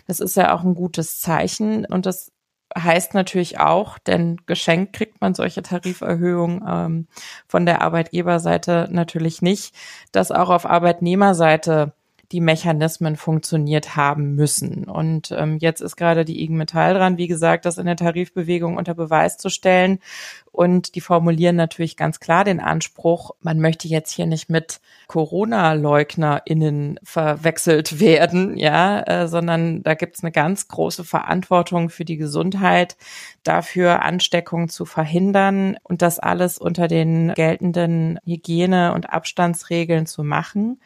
Das 0.07 0.21
ist 0.21 0.37
ja 0.37 0.55
auch 0.55 0.63
ein 0.63 0.75
gutes 0.75 1.21
Zeichen 1.21 1.85
und 1.87 2.07
das 2.07 2.33
heißt 2.77 3.15
natürlich 3.15 3.61
auch, 3.61 3.99
denn 3.99 4.39
geschenkt 4.47 4.95
kriegt 4.95 5.21
man 5.21 5.35
solche 5.35 5.63
Tariferhöhungen 5.63 6.65
ähm, 6.67 7.07
von 7.47 7.67
der 7.67 7.83
Arbeitgeberseite 7.83 8.89
natürlich 8.91 9.43
nicht, 9.43 9.75
dass 10.13 10.33
auch 10.33 10.51
auf 10.51 10.67
Arbeitnehmerseite 10.67 11.93
die 12.35 12.41
Mechanismen 12.41 13.15
funktioniert 13.15 13.95
haben 13.95 14.35
müssen. 14.35 14.87
Und 14.89 15.31
ähm, 15.31 15.59
jetzt 15.61 15.81
ist 15.81 15.95
gerade 15.95 16.25
die 16.25 16.43
IG 16.43 16.53
Metall 16.53 16.93
dran, 16.95 17.17
wie 17.17 17.29
gesagt, 17.29 17.65
das 17.65 17.79
in 17.79 17.87
der 17.87 17.95
Tarifbewegung 17.95 18.77
unter 18.77 18.93
Beweis 18.95 19.37
zu 19.39 19.51
stellen. 19.51 20.01
Und 20.51 20.97
die 20.97 21.01
formulieren 21.01 21.55
natürlich 21.55 21.97
ganz 21.97 22.19
klar 22.19 22.43
den 22.43 22.59
Anspruch, 22.59 23.31
man 23.41 23.61
möchte 23.61 23.87
jetzt 23.87 24.11
hier 24.11 24.27
nicht 24.27 24.51
mit 24.51 24.81
Corona-LeugnerInnen 25.07 26.99
verwechselt 27.05 28.01
werden, 28.01 28.57
ja, 28.57 29.03
äh, 29.03 29.29
sondern 29.29 29.85
da 29.85 29.95
gibt's 29.95 30.25
eine 30.25 30.33
ganz 30.33 30.67
große 30.67 31.05
Verantwortung 31.05 31.89
für 31.89 32.05
die 32.05 32.17
Gesundheit, 32.17 32.97
dafür 33.45 34.03
Ansteckungen 34.03 34.69
zu 34.69 34.87
verhindern 34.87 35.77
und 35.85 36.03
das 36.03 36.19
alles 36.19 36.59
unter 36.59 36.89
den 36.89 37.33
geltenden 37.35 38.19
Hygiene- 38.25 38.93
und 38.93 39.13
Abstandsregeln 39.13 40.07
zu 40.07 40.25
machen 40.25 40.81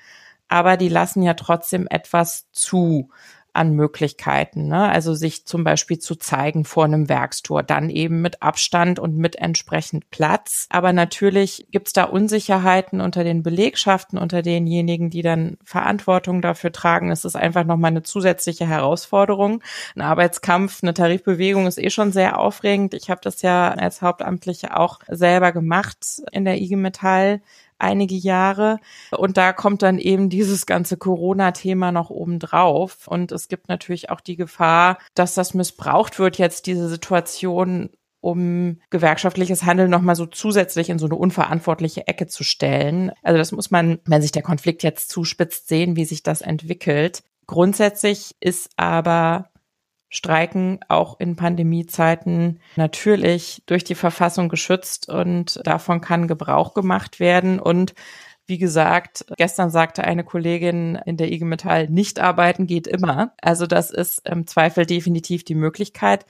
aber 0.49 0.77
die 0.77 0.89
lassen 0.89 1.23
ja 1.23 1.35
trotzdem 1.35 1.87
etwas 1.89 2.51
zu 2.53 3.11
an 3.59 3.73
Möglichkeiten. 3.73 4.69
Ne? 4.69 4.89
Also 4.89 5.15
sich 5.15 5.45
zum 5.45 5.65
Beispiel 5.65 5.99
zu 5.99 6.15
zeigen 6.15 6.65
vor 6.65 6.85
einem 6.85 7.09
Werkstor, 7.09 7.63
dann 7.63 7.91
eben 7.91 8.23
mit 8.23 8.43
Abstand 8.43 8.99
und 8.99 9.17
mit 9.17 9.37
entsprechend 9.37 10.11
Platz. 10.11 10.67
Aber 10.71 10.93
natürlich 10.93 11.67
gibt's 11.71 11.93
da 11.93 12.05
Unsicherheiten 12.05 13.01
unter 13.01 13.25
den 13.25 13.43
Belegschaften, 13.43 14.19
unter 14.19 14.43
denjenigen, 14.43 15.11
die 15.11 15.23
dann 15.23 15.59
Verantwortung 15.65 16.41
dafür 16.41 16.73
tragen. 16.73 17.11
Es 17.11 17.25
ist 17.25 17.37
einfach 17.37 17.65
nochmal 17.65 17.91
eine 17.91 18.05
zusätzliche 18.05 18.67
Herausforderung. 18.67 19.63
Ein 19.97 20.03
Arbeitskampf, 20.03 20.83
eine 20.83 20.95
Tarifbewegung 20.95 21.67
ist 21.67 21.79
eh 21.79 21.91
schon 21.91 22.13
sehr 22.13 22.39
aufregend. 22.39 22.95
Ich 22.95 23.11
habe 23.11 23.21
das 23.23 23.43
ja 23.43 23.71
als 23.73 24.03
Hauptamtliche 24.03 24.77
auch 24.77 25.01
selber 25.09 25.53
gemacht 25.53 26.23
in 26.31 26.45
der 26.45 26.61
IG 26.61 26.77
Metall 26.77 27.41
einige 27.79 28.15
Jahre. 28.15 28.79
Und 29.17 29.37
da 29.37 29.53
kommt 29.53 29.83
dann 29.83 29.99
eben 29.99 30.29
dieses 30.29 30.67
ganze 30.67 30.97
Corona-Thema 30.97 31.93
noch 31.93 32.11
oben 32.11 32.39
drauf. 32.39 33.09
Und 33.09 33.33
es 33.33 33.49
gibt 33.49 33.69
natürlich 33.69 34.11
auch 34.11 34.21
die 34.21 34.37
Gefahr, 34.37 34.99
dass 35.15 35.35
das 35.35 35.55
missbraucht 35.55 36.19
wird, 36.19 36.39
jetzt 36.39 36.67
diese 36.67 36.89
Situation 36.89 37.91
um 38.21 38.81
gewerkschaftliches 38.91 39.65
Handeln 39.65 39.91
nochmal 39.91 40.17
so 40.17 40.27
zusätzlich 40.27 40.91
in 40.91 40.99
so 40.99 41.07
eine 41.07 41.15
unverantwortliche 41.15 42.09
Ecke 42.09 42.27
zu 42.27 42.43
stellen. 42.43 43.13
Also 43.23 43.39
das 43.39 43.53
muss 43.53 43.71
man, 43.71 44.01
wenn 44.07 44.23
sich 44.23 44.33
der 44.33 44.43
Konflikt 44.43 44.83
jetzt 44.83 45.11
zuspitzt, 45.11 45.69
sehen, 45.69 45.97
wie 45.97 46.05
sich 46.05 46.23
das 46.23 46.41
entwickelt. 46.41 47.23
Grundsätzlich 47.47 48.35
ist 48.41 48.71
aber 48.77 49.49
Streiken 50.11 50.81
auch 50.89 51.21
in 51.21 51.37
Pandemiezeiten 51.37 52.61
natürlich 52.77 53.63
durch 53.67 53.85
die 53.85 53.95
Verfassung 53.95 54.49
geschützt 54.49 55.09
und 55.09 55.61
davon 55.65 56.01
kann 56.01 56.29
Gebrauch 56.29 56.75
gemacht 56.75 57.21
werden. 57.21 57.61
Und 57.61 57.95
wie 58.47 58.57
gesagt, 58.57 59.27
gestern 59.37 59.69
sagte 59.69 60.05
eine 60.05 60.25
Kollegin 60.25 60.99
in 61.05 61.19
der 61.19 61.31
IG 61.31 61.45
Metall, 61.45 61.89
nicht 61.91 62.19
arbeiten 62.19 62.67
geht 62.67 62.87
immer. 62.87 63.35
Also 63.43 63.67
das 63.67 63.91
ist 63.91 64.27
im 64.27 64.47
Zweifel 64.47 64.87
definitiv 64.87 65.45
die 65.45 65.55
Möglichkeit. 65.55 66.25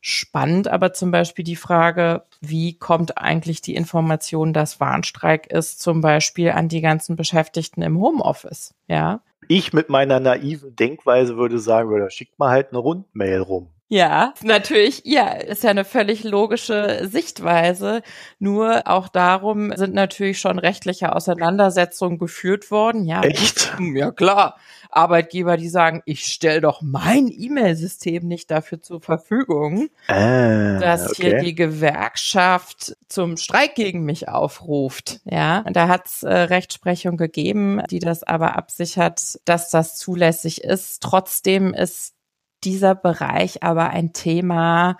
Spannend 0.00 0.68
aber 0.68 0.92
zum 0.92 1.10
Beispiel 1.10 1.44
die 1.44 1.56
Frage, 1.56 2.26
wie 2.40 2.78
kommt 2.78 3.18
eigentlich 3.18 3.60
die 3.60 3.74
Information, 3.74 4.52
dass 4.52 4.78
Warnstreik 4.78 5.48
ist, 5.48 5.80
zum 5.80 6.00
Beispiel 6.00 6.50
an 6.50 6.68
die 6.68 6.80
ganzen 6.80 7.16
Beschäftigten 7.16 7.82
im 7.82 7.98
Homeoffice? 7.98 8.74
Ja, 8.86 9.22
ich 9.48 9.72
mit 9.72 9.88
meiner 9.88 10.20
naiven 10.20 10.76
Denkweise 10.76 11.36
würde 11.36 11.58
sagen, 11.58 11.90
oder 11.92 12.10
schickt 12.10 12.38
mal 12.38 12.50
halt 12.50 12.70
eine 12.70 12.78
Rundmail 12.78 13.40
rum. 13.40 13.73
Ja, 13.88 14.32
natürlich, 14.42 15.02
ja, 15.04 15.28
ist 15.28 15.62
ja 15.62 15.70
eine 15.70 15.84
völlig 15.84 16.24
logische 16.24 17.06
Sichtweise. 17.10 18.02
Nur 18.38 18.86
auch 18.86 19.08
darum 19.08 19.76
sind 19.76 19.94
natürlich 19.94 20.40
schon 20.40 20.58
rechtliche 20.58 21.14
Auseinandersetzungen 21.14 22.18
geführt 22.18 22.70
worden. 22.70 23.04
Ja, 23.04 23.22
echt? 23.22 23.76
Ja, 23.94 24.10
klar. 24.10 24.56
Arbeitgeber, 24.90 25.56
die 25.56 25.68
sagen, 25.68 26.02
ich 26.06 26.24
stelle 26.24 26.60
doch 26.60 26.80
mein 26.80 27.28
E-Mail-System 27.28 28.26
nicht 28.26 28.50
dafür 28.50 28.80
zur 28.80 29.00
Verfügung, 29.00 29.88
ah, 30.06 30.78
dass 30.78 31.10
okay. 31.10 31.30
hier 31.30 31.38
die 31.40 31.54
Gewerkschaft 31.54 32.96
zum 33.08 33.36
Streik 33.36 33.74
gegen 33.74 34.04
mich 34.04 34.28
aufruft. 34.28 35.20
Ja, 35.24 35.60
und 35.66 35.74
da 35.76 35.88
hat 35.88 36.06
es 36.06 36.22
äh, 36.22 36.32
Rechtsprechung 36.32 37.16
gegeben, 37.16 37.82
die 37.90 37.98
das 37.98 38.22
aber 38.22 38.56
absichert, 38.56 39.38
dass 39.44 39.70
das 39.70 39.96
zulässig 39.96 40.62
ist. 40.62 41.02
Trotzdem 41.02 41.74
ist 41.74 42.14
dieser 42.64 42.94
Bereich 42.94 43.62
aber 43.62 43.90
ein 43.90 44.12
Thema, 44.12 44.98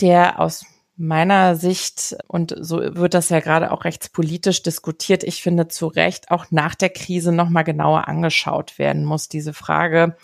der 0.00 0.40
aus 0.40 0.64
meiner 1.02 1.56
Sicht, 1.56 2.14
und 2.28 2.54
so 2.60 2.78
wird 2.78 3.14
das 3.14 3.30
ja 3.30 3.40
gerade 3.40 3.72
auch 3.72 3.84
rechtspolitisch 3.84 4.62
diskutiert, 4.62 5.24
ich 5.24 5.42
finde 5.42 5.66
zu 5.66 5.86
Recht 5.86 6.30
auch 6.30 6.44
nach 6.50 6.74
der 6.74 6.90
Krise 6.90 7.32
nochmal 7.32 7.64
genauer 7.64 8.06
angeschaut 8.06 8.78
werden 8.78 9.06
muss, 9.06 9.30
diese 9.30 9.54
Frage 9.54 10.18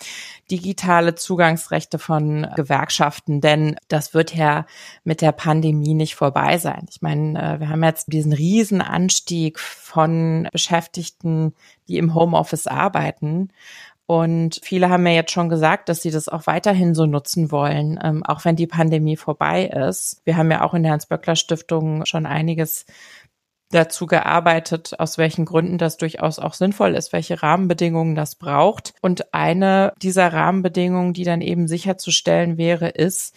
digitale 0.51 1.15
Zugangsrechte 1.15 1.99
von 1.99 2.47
Gewerkschaften, 2.57 3.41
denn 3.41 3.77
das 3.89 4.13
wird 4.13 4.35
ja 4.35 4.67
mit 5.03 5.23
der 5.23 5.33
Pandemie 5.33 5.95
nicht 5.95 6.15
vorbei 6.15 6.59
sein. 6.59 6.87
Ich 6.91 7.01
meine, 7.01 7.55
äh, 7.55 7.61
wir 7.61 7.71
haben 7.71 7.83
jetzt 7.83 8.13
diesen 8.13 8.35
riesen 8.35 8.83
Anstieg 8.83 9.59
von 9.59 10.47
Beschäftigten, 10.53 11.55
die 11.89 11.97
im 11.97 12.15
Homeoffice 12.15 12.67
arbeiten. 12.67 13.49
Und 14.07 14.61
viele 14.63 14.89
haben 14.89 15.03
mir 15.03 15.15
jetzt 15.15 15.33
schon 15.33 15.49
gesagt, 15.49 15.89
dass 15.89 16.01
sie 16.01 16.13
das 16.13 16.29
auch 16.29 16.47
weiterhin 16.47 16.95
so 16.95 17.07
nutzen 17.07 17.51
wollen, 17.51 17.99
ähm, 18.03 18.23
auch 18.25 18.45
wenn 18.45 18.55
die 18.55 18.69
Pandemie 18.69 19.17
vorbei 19.17 19.67
ist. 19.67 20.21
Wir 20.25 20.37
haben 20.37 20.51
ja 20.51 20.63
auch 20.63 20.75
in 20.75 20.85
der 20.85 20.93
Hans-Böckler-Stiftung 20.93 22.07
schon 22.07 22.25
einiges 22.25 22.87
dazu 23.71 24.07
gearbeitet, 24.07 24.99
aus 25.01 25.19
welchen 25.19 25.45
Gründen 25.45 25.77
das 25.79 25.97
durchaus 25.97 26.39
auch 26.39 26.55
sinnvoll 26.55 26.95
ist, 26.95 27.13
welche 27.13 27.43
Rahmenbedingungen 27.43 28.15
das 28.15 28.37
braucht. 28.37 28.95
Und 29.03 29.35
eine 29.35 29.93
dieser 30.01 30.33
Rahmenbedingungen, 30.33 31.13
die 31.13 31.25
dann 31.25 31.41
eben 31.41 31.67
sicherzustellen 31.67 32.59
wäre, 32.59 32.89
ist, 32.89 33.35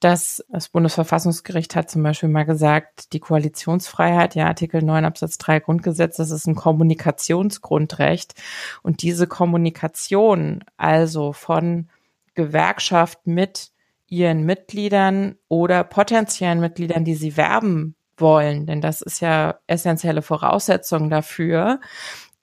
Das, 0.00 0.44
das 0.50 0.68
Bundesverfassungsgericht 0.68 1.74
hat 1.74 1.90
zum 1.90 2.02
Beispiel 2.02 2.28
mal 2.28 2.44
gesagt, 2.44 3.14
die 3.14 3.20
Koalitionsfreiheit, 3.20 4.34
ja, 4.34 4.46
Artikel 4.46 4.82
9 4.82 5.06
Absatz 5.06 5.38
3 5.38 5.60
Grundgesetz, 5.60 6.16
das 6.16 6.30
ist 6.30 6.46
ein 6.46 6.54
Kommunikationsgrundrecht. 6.54 8.34
Und 8.82 9.02
diese 9.02 9.26
Kommunikation, 9.26 10.64
also 10.76 11.32
von 11.32 11.88
Gewerkschaft 12.34 13.26
mit 13.26 13.70
ihren 14.08 14.44
Mitgliedern 14.44 15.36
oder 15.48 15.82
potenziellen 15.82 16.60
Mitgliedern, 16.60 17.04
die 17.04 17.14
sie 17.14 17.36
werben 17.36 17.96
wollen, 18.18 18.66
denn 18.66 18.80
das 18.80 19.02
ist 19.02 19.20
ja 19.20 19.58
essentielle 19.66 20.22
Voraussetzung 20.22 21.10
dafür, 21.10 21.80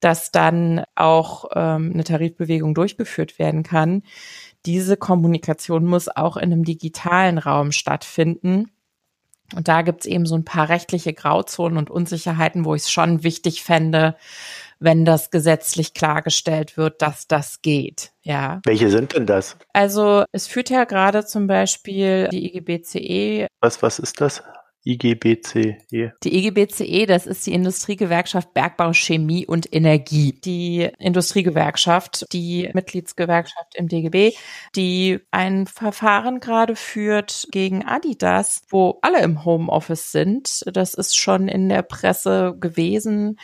dass 0.00 0.30
dann 0.30 0.84
auch 0.94 1.46
ähm, 1.54 1.92
eine 1.94 2.04
Tarifbewegung 2.04 2.74
durchgeführt 2.74 3.38
werden 3.38 3.62
kann. 3.62 4.02
Diese 4.66 4.96
Kommunikation 4.96 5.84
muss 5.84 6.08
auch 6.08 6.36
in 6.36 6.52
einem 6.52 6.64
digitalen 6.64 7.38
Raum 7.38 7.72
stattfinden. 7.72 8.70
Und 9.54 9.68
da 9.68 9.82
gibt's 9.82 10.06
eben 10.06 10.26
so 10.26 10.34
ein 10.34 10.44
paar 10.44 10.68
rechtliche 10.68 11.12
Grauzonen 11.12 11.76
und 11.78 11.90
Unsicherheiten, 11.90 12.64
wo 12.64 12.74
ich 12.74 12.82
es 12.82 12.90
schon 12.90 13.22
wichtig 13.22 13.62
fände, 13.62 14.16
wenn 14.78 15.04
das 15.04 15.30
gesetzlich 15.30 15.94
klargestellt 15.94 16.76
wird, 16.76 17.02
dass 17.02 17.28
das 17.28 17.62
geht. 17.62 18.12
Ja. 18.22 18.60
Welche 18.64 18.90
sind 18.90 19.14
denn 19.14 19.26
das? 19.26 19.56
Also 19.72 20.24
es 20.32 20.46
führt 20.46 20.70
ja 20.70 20.84
gerade 20.84 21.24
zum 21.26 21.46
Beispiel 21.46 22.28
die 22.32 22.56
IGBCE. 22.56 23.46
Was, 23.60 23.82
was 23.82 23.98
ist 23.98 24.20
das? 24.20 24.42
IGBCE. 24.84 26.12
Die 26.22 26.38
IGBCE, 26.38 27.06
das 27.06 27.26
ist 27.26 27.46
die 27.46 27.54
Industriegewerkschaft 27.54 28.52
Bergbau, 28.52 28.92
Chemie 28.92 29.46
und 29.46 29.74
Energie. 29.74 30.32
Die 30.32 30.90
Industriegewerkschaft, 30.98 32.26
die 32.32 32.70
Mitgliedsgewerkschaft 32.74 33.74
im 33.76 33.88
DGB, 33.88 34.32
die 34.76 35.20
ein 35.30 35.66
Verfahren 35.66 36.40
gerade 36.40 36.76
führt 36.76 37.48
gegen 37.50 37.84
Adidas, 37.84 38.62
wo 38.68 38.98
alle 39.00 39.22
im 39.22 39.44
Homeoffice 39.44 40.12
sind. 40.12 40.64
Das 40.72 40.94
ist 40.94 41.16
schon 41.16 41.48
in 41.48 41.68
der 41.68 41.82
Presse 41.82 42.54
gewesen 42.58 43.38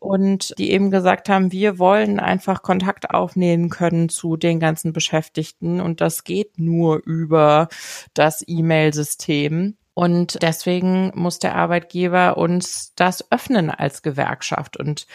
und 0.00 0.58
die 0.58 0.70
eben 0.70 0.90
gesagt 0.90 1.28
haben, 1.28 1.52
wir 1.52 1.78
wollen 1.78 2.18
einfach 2.18 2.62
Kontakt 2.62 3.10
aufnehmen 3.10 3.68
können 3.68 4.08
zu 4.08 4.36
den 4.36 4.58
ganzen 4.58 4.92
Beschäftigten 4.92 5.80
und 5.80 6.00
das 6.00 6.24
geht 6.24 6.58
nur 6.58 7.02
über 7.04 7.68
das 8.14 8.42
E-Mail-System. 8.46 9.76
Und 10.00 10.42
deswegen 10.42 11.12
muss 11.14 11.40
der 11.40 11.54
Arbeitgeber 11.56 12.38
uns 12.38 12.94
das 12.94 13.30
öffnen 13.30 13.68
als 13.68 14.00
Gewerkschaft. 14.00 14.78
Und 14.78 15.06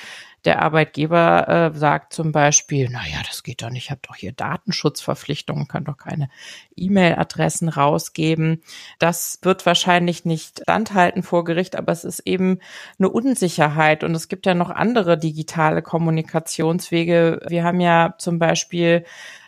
der 0.46 0.62
Arbeitgeber 0.62 1.48
äh, 1.74 1.76
sagt 1.76 2.14
zum 2.14 2.32
Beispiel, 2.32 2.90
naja, 2.90 3.18
das 3.28 3.42
geht 3.42 3.64
doch 3.64 3.72
nicht, 3.72 3.86
ich 3.86 3.90
habe 3.90 4.02
doch 4.08 4.16
hier 4.16 4.32
Datenschutzverpflichtungen, 4.32 5.68
kann 5.68 5.86
doch 5.86 5.98
keine 5.98 6.30
E-Mail-Adressen 6.76 7.70
rausgeben. 7.70 8.62
Das 9.00 9.40
wird 9.42 9.66
wahrscheinlich 9.66 10.24
nicht 10.24 10.60
standhalten 10.62 11.24
vor 11.24 11.46
Gericht, 11.46 11.76
aber 11.76 11.92
es 11.92 12.04
ist 12.04 12.20
eben 12.20 12.60
eine 13.00 13.10
Unsicherheit. 13.10 14.04
Und 14.04 14.14
es 14.14 14.28
gibt 14.28 14.46
ja 14.46 14.54
noch 14.54 14.70
andere 14.70 15.18
digitale 15.18 15.82
Kommunikationswege. 15.82 17.40
Wir 17.48 17.64
haben 17.64 17.80
ja 17.80 18.14
zum 18.20 18.38
Beispiel 18.38 19.04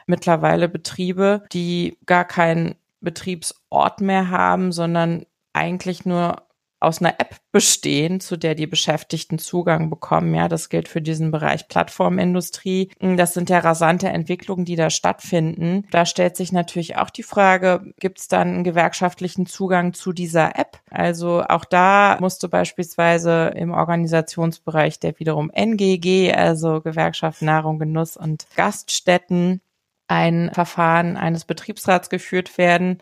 mittlerweile 0.07 0.67
Betriebe, 0.67 1.43
die 1.51 1.99
gar 2.07 2.25
kein 2.25 2.73
Betriebsort 3.01 4.01
mehr 4.01 4.29
haben, 4.29 4.71
sondern 4.71 5.25
eigentlich 5.53 6.05
nur 6.05 6.47
aus 6.79 7.01
einer 7.01 7.19
App 7.19 7.37
bestehen, 7.51 8.19
zu 8.19 8.37
der 8.37 8.53
die 8.53 8.67
Beschäftigten 8.67 9.39
Zugang 9.39 9.89
bekommen. 9.89 10.33
Ja, 10.35 10.47
das 10.47 10.69
gilt 10.69 10.87
für 10.87 11.01
diesen 11.01 11.31
Bereich 11.31 11.67
Plattformindustrie. 11.67 12.91
Das 12.99 13.33
sind 13.33 13.49
ja 13.49 13.59
rasante 13.59 14.09
Entwicklungen, 14.09 14.65
die 14.65 14.75
da 14.75 14.89
stattfinden. 14.89 15.87
Da 15.89 16.05
stellt 16.05 16.35
sich 16.35 16.51
natürlich 16.51 16.97
auch 16.97 17.09
die 17.09 17.23
Frage, 17.23 17.93
gibt 17.99 18.19
es 18.19 18.27
dann 18.27 18.47
einen 18.49 18.63
gewerkschaftlichen 18.63 19.47
Zugang 19.47 19.93
zu 19.93 20.13
dieser 20.13 20.57
App? 20.57 20.79
Also 20.91 21.43
auch 21.49 21.65
da 21.65 22.17
musste 22.19 22.47
beispielsweise 22.47 23.53
im 23.55 23.71
Organisationsbereich 23.71 24.99
der 24.99 25.19
wiederum 25.19 25.49
NGG, 25.49 26.31
also 26.31 26.81
Gewerkschaft 26.81 27.41
Nahrung, 27.41 27.79
Genuss 27.79 28.17
und 28.17 28.45
Gaststätten, 28.55 29.61
ein 30.07 30.51
Verfahren 30.53 31.17
eines 31.17 31.45
Betriebsrats 31.45 32.09
geführt 32.09 32.57
werden, 32.57 33.01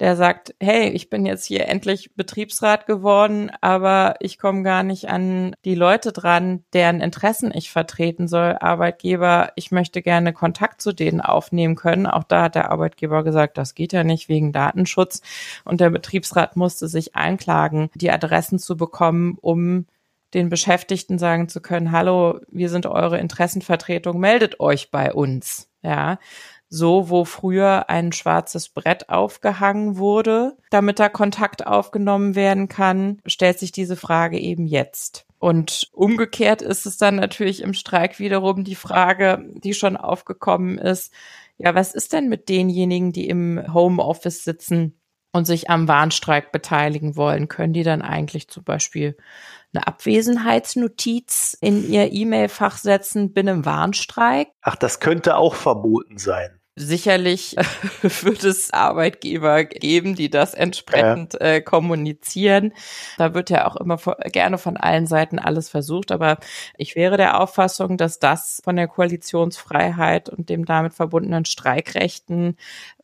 der 0.00 0.14
sagt, 0.14 0.54
hey, 0.60 0.90
ich 0.90 1.10
bin 1.10 1.26
jetzt 1.26 1.44
hier 1.44 1.68
endlich 1.68 2.14
Betriebsrat 2.14 2.86
geworden, 2.86 3.50
aber 3.60 4.14
ich 4.20 4.38
komme 4.38 4.62
gar 4.62 4.84
nicht 4.84 5.08
an 5.08 5.56
die 5.64 5.74
Leute 5.74 6.12
dran, 6.12 6.64
deren 6.72 7.00
Interessen 7.00 7.50
ich 7.52 7.70
vertreten 7.72 8.28
soll. 8.28 8.56
Arbeitgeber, 8.60 9.50
ich 9.56 9.72
möchte 9.72 10.00
gerne 10.00 10.32
Kontakt 10.32 10.82
zu 10.82 10.92
denen 10.92 11.20
aufnehmen 11.20 11.74
können. 11.74 12.06
Auch 12.06 12.22
da 12.24 12.42
hat 12.42 12.54
der 12.54 12.70
Arbeitgeber 12.70 13.24
gesagt, 13.24 13.58
das 13.58 13.74
geht 13.74 13.92
ja 13.92 14.04
nicht 14.04 14.28
wegen 14.28 14.52
Datenschutz. 14.52 15.20
Und 15.64 15.80
der 15.80 15.90
Betriebsrat 15.90 16.56
musste 16.56 16.86
sich 16.86 17.16
einklagen, 17.16 17.90
die 17.94 18.12
Adressen 18.12 18.60
zu 18.60 18.76
bekommen, 18.76 19.36
um 19.40 19.86
den 20.34 20.48
Beschäftigten 20.48 21.18
sagen 21.18 21.48
zu 21.48 21.60
können, 21.60 21.90
hallo, 21.90 22.40
wir 22.50 22.68
sind 22.68 22.86
eure 22.86 23.18
Interessenvertretung, 23.18 24.20
meldet 24.20 24.60
euch 24.60 24.90
bei 24.90 25.12
uns. 25.12 25.67
Ja, 25.88 26.18
so, 26.68 27.08
wo 27.08 27.24
früher 27.24 27.88
ein 27.88 28.12
schwarzes 28.12 28.68
Brett 28.68 29.08
aufgehangen 29.08 29.96
wurde, 29.96 30.58
damit 30.68 30.98
da 30.98 31.08
Kontakt 31.08 31.66
aufgenommen 31.66 32.34
werden 32.34 32.68
kann, 32.68 33.22
stellt 33.24 33.58
sich 33.58 33.72
diese 33.72 33.96
Frage 33.96 34.38
eben 34.38 34.66
jetzt. 34.66 35.24
Und 35.38 35.88
umgekehrt 35.92 36.60
ist 36.60 36.84
es 36.84 36.98
dann 36.98 37.16
natürlich 37.16 37.62
im 37.62 37.72
Streik 37.72 38.18
wiederum 38.18 38.64
die 38.64 38.74
Frage, 38.74 39.48
die 39.54 39.72
schon 39.72 39.96
aufgekommen 39.96 40.76
ist, 40.76 41.10
ja, 41.56 41.74
was 41.74 41.94
ist 41.94 42.12
denn 42.12 42.28
mit 42.28 42.50
denjenigen, 42.50 43.12
die 43.12 43.28
im 43.28 43.62
Homeoffice 43.72 44.44
sitzen 44.44 44.97
und 45.32 45.46
sich 45.46 45.70
am 45.70 45.88
Warnstreik 45.88 46.52
beteiligen 46.52 47.16
wollen? 47.16 47.48
Können 47.48 47.72
die 47.72 47.82
dann 47.82 48.02
eigentlich 48.02 48.48
zum 48.48 48.64
Beispiel 48.64 49.16
eine 49.72 49.86
Abwesenheitsnotiz 49.86 51.56
in 51.60 51.88
ihr 51.90 52.12
E-Mail-Fach 52.12 52.78
setzen, 52.78 53.32
bin 53.32 53.48
im 53.48 53.64
Warnstreik? 53.64 54.48
Ach, 54.62 54.76
das 54.76 55.00
könnte 55.00 55.36
auch 55.36 55.54
verboten 55.54 56.18
sein. 56.18 56.58
Sicherlich 56.80 57.56
wird 58.02 58.44
es 58.44 58.72
Arbeitgeber 58.72 59.64
geben, 59.64 60.14
die 60.14 60.30
das 60.30 60.54
entsprechend 60.54 61.34
ja. 61.34 61.40
äh, 61.40 61.60
kommunizieren. 61.60 62.72
Da 63.18 63.34
wird 63.34 63.50
ja 63.50 63.66
auch 63.66 63.76
immer 63.76 63.96
gerne 64.32 64.58
von 64.58 64.76
allen 64.76 65.06
Seiten 65.06 65.40
alles 65.40 65.68
versucht. 65.68 66.12
Aber 66.12 66.38
ich 66.76 66.94
wäre 66.94 67.16
der 67.16 67.40
Auffassung, 67.40 67.96
dass 67.96 68.20
das 68.20 68.60
von 68.64 68.76
der 68.76 68.86
Koalitionsfreiheit 68.86 70.28
und 70.28 70.50
dem 70.50 70.64
damit 70.64 70.94
verbundenen 70.94 71.44
Streikrechten 71.44 72.56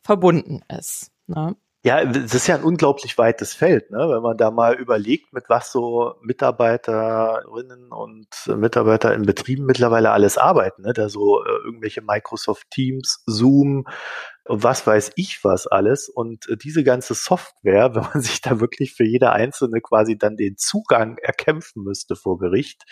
verbunden 0.02 0.60
ist. 0.68 1.10
Ne? 1.26 1.56
Ja, 1.86 2.00
es 2.00 2.32
ist 2.32 2.46
ja 2.46 2.54
ein 2.54 2.64
unglaublich 2.64 3.18
weites 3.18 3.52
Feld, 3.52 3.90
ne? 3.90 3.98
wenn 4.08 4.22
man 4.22 4.38
da 4.38 4.50
mal 4.50 4.74
überlegt, 4.74 5.34
mit 5.34 5.50
was 5.50 5.70
so 5.70 6.14
Mitarbeiterinnen 6.22 7.92
und 7.92 8.26
Mitarbeiter 8.56 9.12
in 9.12 9.26
Betrieben 9.26 9.66
mittlerweile 9.66 10.10
alles 10.10 10.38
arbeiten. 10.38 10.80
Ne? 10.80 10.94
Da 10.94 11.10
so 11.10 11.44
äh, 11.44 11.48
irgendwelche 11.66 12.00
Microsoft 12.00 12.70
Teams, 12.70 13.22
Zoom 13.26 13.84
was 14.46 14.86
weiß 14.86 15.12
ich 15.16 15.40
was 15.42 15.66
alles. 15.66 16.08
Und 16.08 16.48
äh, 16.48 16.56
diese 16.56 16.84
ganze 16.84 17.12
Software, 17.14 17.90
wenn 17.94 18.02
man 18.02 18.22
sich 18.22 18.40
da 18.40 18.60
wirklich 18.60 18.94
für 18.94 19.04
jede 19.04 19.32
einzelne 19.32 19.82
quasi 19.82 20.16
dann 20.16 20.36
den 20.36 20.56
Zugang 20.56 21.18
erkämpfen 21.18 21.82
müsste 21.82 22.16
vor 22.16 22.38
Gericht, 22.38 22.84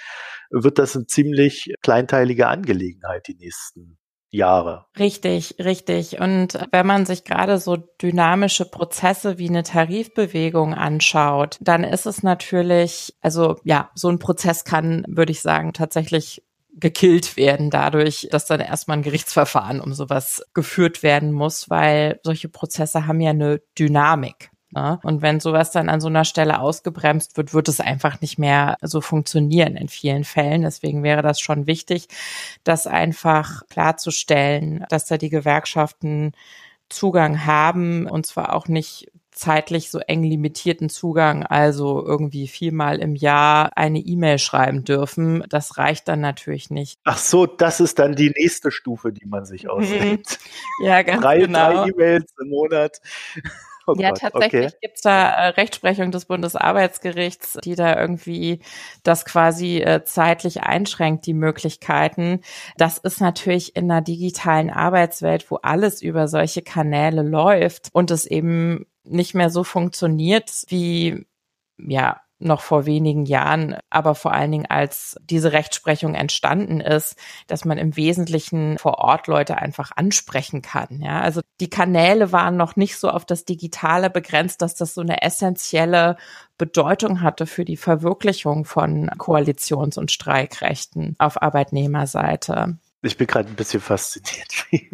wird 0.50 0.78
das 0.78 0.96
eine 0.96 1.07
ziemlich 1.07 1.72
kleinteilige 1.83 2.46
Angelegenheit 2.48 3.26
die 3.26 3.37
nächsten 3.37 3.98
Jahre. 4.33 4.87
Richtig, 4.99 5.57
richtig. 5.59 6.18
Und 6.18 6.59
wenn 6.73 6.87
man 6.87 7.07
sich 7.07 7.25
gerade 7.25 7.59
so 7.59 7.77
dynamische 7.77 8.64
Prozesse 8.64 9.38
wie 9.38 9.49
eine 9.49 9.62
Tarifbewegung 9.62 10.75
anschaut, 10.75 11.59
dann 11.61 11.85
ist 11.85 12.07
es 12.07 12.23
natürlich, 12.23 13.14
also 13.21 13.57
ja, 13.62 13.90
so 13.95 14.09
ein 14.09 14.18
Prozess 14.18 14.64
kann, 14.64 15.05
würde 15.07 15.33
ich 15.33 15.42
sagen, 15.42 15.75
tatsächlich 15.75 16.42
gekillt 16.75 17.37
werden 17.37 17.68
dadurch, 17.68 18.29
dass 18.31 18.47
dann 18.47 18.61
erstmal 18.61 18.97
ein 18.97 19.03
Gerichtsverfahren 19.03 19.81
um 19.81 19.92
sowas 19.92 20.42
geführt 20.55 21.03
werden 21.03 21.33
muss, 21.33 21.68
weil 21.68 22.18
solche 22.23 22.49
Prozesse 22.49 23.07
haben 23.07 23.21
ja 23.21 23.31
eine 23.31 23.61
Dynamik. 23.79 24.51
Ne? 24.72 24.98
Und 25.02 25.20
wenn 25.22 25.38
sowas 25.38 25.70
dann 25.70 25.88
an 25.88 26.00
so 26.00 26.08
einer 26.08 26.24
Stelle 26.24 26.61
ausgebremst 26.61 27.37
wird, 27.37 27.52
wird 27.52 27.68
es 27.68 27.80
einfach 27.80 28.20
nicht 28.20 28.38
mehr 28.38 28.78
so 28.80 29.00
funktionieren 29.00 29.76
in 29.76 29.88
vielen 29.88 30.24
Fällen. 30.24 30.62
Deswegen 30.62 31.02
wäre 31.02 31.22
das 31.22 31.40
schon 31.40 31.66
wichtig, 31.66 32.08
das 32.64 32.87
einfach 32.87 33.66
klarzustellen, 33.68 34.85
dass 34.88 35.04
da 35.06 35.18
die 35.18 35.30
Gewerkschaften 35.30 36.32
Zugang 36.88 37.46
haben 37.46 38.06
und 38.06 38.26
zwar 38.26 38.54
auch 38.54 38.68
nicht 38.68 39.11
zeitlich 39.33 39.90
so 39.90 39.99
eng 39.99 40.23
limitierten 40.23 40.88
Zugang, 40.88 41.45
also 41.45 42.05
irgendwie 42.05 42.47
viermal 42.47 42.99
im 42.99 43.14
Jahr 43.14 43.77
eine 43.77 43.99
E-Mail 43.99 44.38
schreiben 44.38 44.85
dürfen. 44.85 45.45
Das 45.49 45.79
reicht 45.79 46.07
dann 46.09 46.21
natürlich 46.21 46.71
nicht. 46.71 47.01
Ach 47.05 47.18
so, 47.18 47.47
das 47.47 47.81
ist 47.81 47.99
dann 47.99 48.14
die 48.14 48.33
nächste 48.37 48.71
Stufe, 48.71 49.12
die 49.12 49.27
man 49.27 49.45
sich 49.45 49.68
ausdenkt. 49.68 50.38
ja, 50.83 51.03
ganz 51.03 51.23
drei, 51.23 51.38
genau. 51.38 51.73
Drei 51.73 51.88
E-Mails 51.88 52.35
im 52.40 52.49
Monat. 52.51 53.01
Oh 53.87 53.95
ja, 53.99 54.11
Gott, 54.11 54.21
tatsächlich 54.21 54.66
okay. 54.66 54.77
gibt's 54.81 55.01
da 55.01 55.29
äh, 55.29 55.49
Rechtsprechung 55.49 56.12
des 56.12 56.27
Bundesarbeitsgerichts, 56.27 57.59
die 57.64 57.75
da 57.75 57.99
irgendwie 57.99 58.61
das 59.03 59.25
quasi 59.25 59.79
äh, 59.79 60.05
zeitlich 60.05 60.62
einschränkt, 60.62 61.27
die 61.27 61.35
Möglichkeiten. 61.35 62.42
Das 62.77 62.99
ist 62.99 63.21
natürlich 63.21 63.75
in 63.75 63.90
einer 63.90 64.01
digitalen 64.01 64.71
Arbeitswelt, 64.71 65.51
wo 65.51 65.57
alles 65.57 66.01
über 66.01 66.29
solche 66.29 66.62
Kanäle 66.62 67.23
läuft 67.23 67.88
und 67.92 68.11
es 68.11 68.27
eben 68.27 68.87
nicht 69.04 69.34
mehr 69.34 69.50
so 69.50 69.64
funktioniert 69.64 70.64
wie 70.68 71.26
ja 71.78 72.20
noch 72.42 72.60
vor 72.60 72.86
wenigen 72.86 73.24
Jahren, 73.24 73.76
aber 73.88 74.14
vor 74.14 74.32
allen 74.32 74.52
Dingen 74.52 74.66
als 74.66 75.16
diese 75.22 75.52
Rechtsprechung 75.52 76.14
entstanden 76.14 76.80
ist, 76.80 77.16
dass 77.46 77.64
man 77.64 77.78
im 77.78 77.96
Wesentlichen 77.96 78.78
vor 78.78 78.98
Ort 78.98 79.26
Leute 79.26 79.58
einfach 79.58 79.92
ansprechen 79.94 80.62
kann. 80.62 81.00
Ja, 81.00 81.20
also 81.20 81.40
die 81.60 81.70
Kanäle 81.70 82.32
waren 82.32 82.56
noch 82.56 82.76
nicht 82.76 82.98
so 82.98 83.08
auf 83.08 83.24
das 83.24 83.44
Digitale 83.44 84.10
begrenzt, 84.10 84.62
dass 84.62 84.74
das 84.74 84.94
so 84.94 85.00
eine 85.00 85.22
essentielle 85.22 86.16
Bedeutung 86.58 87.22
hatte 87.22 87.46
für 87.46 87.64
die 87.64 87.76
Verwirklichung 87.76 88.64
von 88.64 89.08
Koalitions- 89.18 89.98
und 89.98 90.10
Streikrechten 90.10 91.14
auf 91.18 91.40
Arbeitnehmerseite. 91.40 92.78
Ich 93.02 93.16
bin 93.16 93.26
gerade 93.26 93.48
ein 93.48 93.56
bisschen 93.56 93.80
fasziniert, 93.80 94.52
wie, 94.70 94.90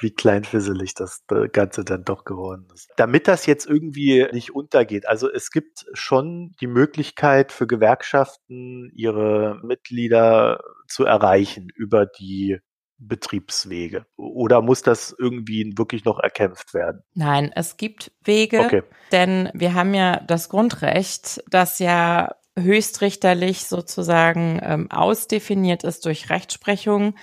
wie 0.00 0.10
kleinfisselig 0.10 0.94
das 0.94 1.24
Ganze 1.52 1.84
dann 1.84 2.04
doch 2.04 2.24
geworden 2.24 2.66
ist. 2.74 2.90
Damit 2.96 3.28
das 3.28 3.46
jetzt 3.46 3.66
irgendwie 3.66 4.26
nicht 4.32 4.54
untergeht, 4.54 5.06
also 5.06 5.30
es 5.30 5.50
gibt 5.50 5.86
schon 5.92 6.54
die 6.60 6.66
Möglichkeit 6.66 7.52
für 7.52 7.66
Gewerkschaften, 7.66 8.90
ihre 8.94 9.60
Mitglieder 9.62 10.60
zu 10.88 11.04
erreichen 11.04 11.68
über 11.74 12.06
die 12.06 12.58
Betriebswege? 12.98 14.06
Oder 14.16 14.60
muss 14.60 14.82
das 14.82 15.14
irgendwie 15.16 15.72
wirklich 15.76 16.04
noch 16.04 16.18
erkämpft 16.18 16.74
werden? 16.74 17.02
Nein, 17.14 17.52
es 17.54 17.76
gibt 17.76 18.12
Wege, 18.24 18.60
okay. 18.60 18.82
denn 19.12 19.50
wir 19.54 19.74
haben 19.74 19.94
ja 19.94 20.20
das 20.20 20.48
Grundrecht, 20.48 21.42
das 21.48 21.78
ja 21.78 22.34
höchstrichterlich 22.60 23.64
sozusagen 23.66 24.60
ähm, 24.62 24.90
ausdefiniert 24.90 25.84
ist 25.84 26.04
durch 26.06 26.30
Rechtsprechung 26.30 27.14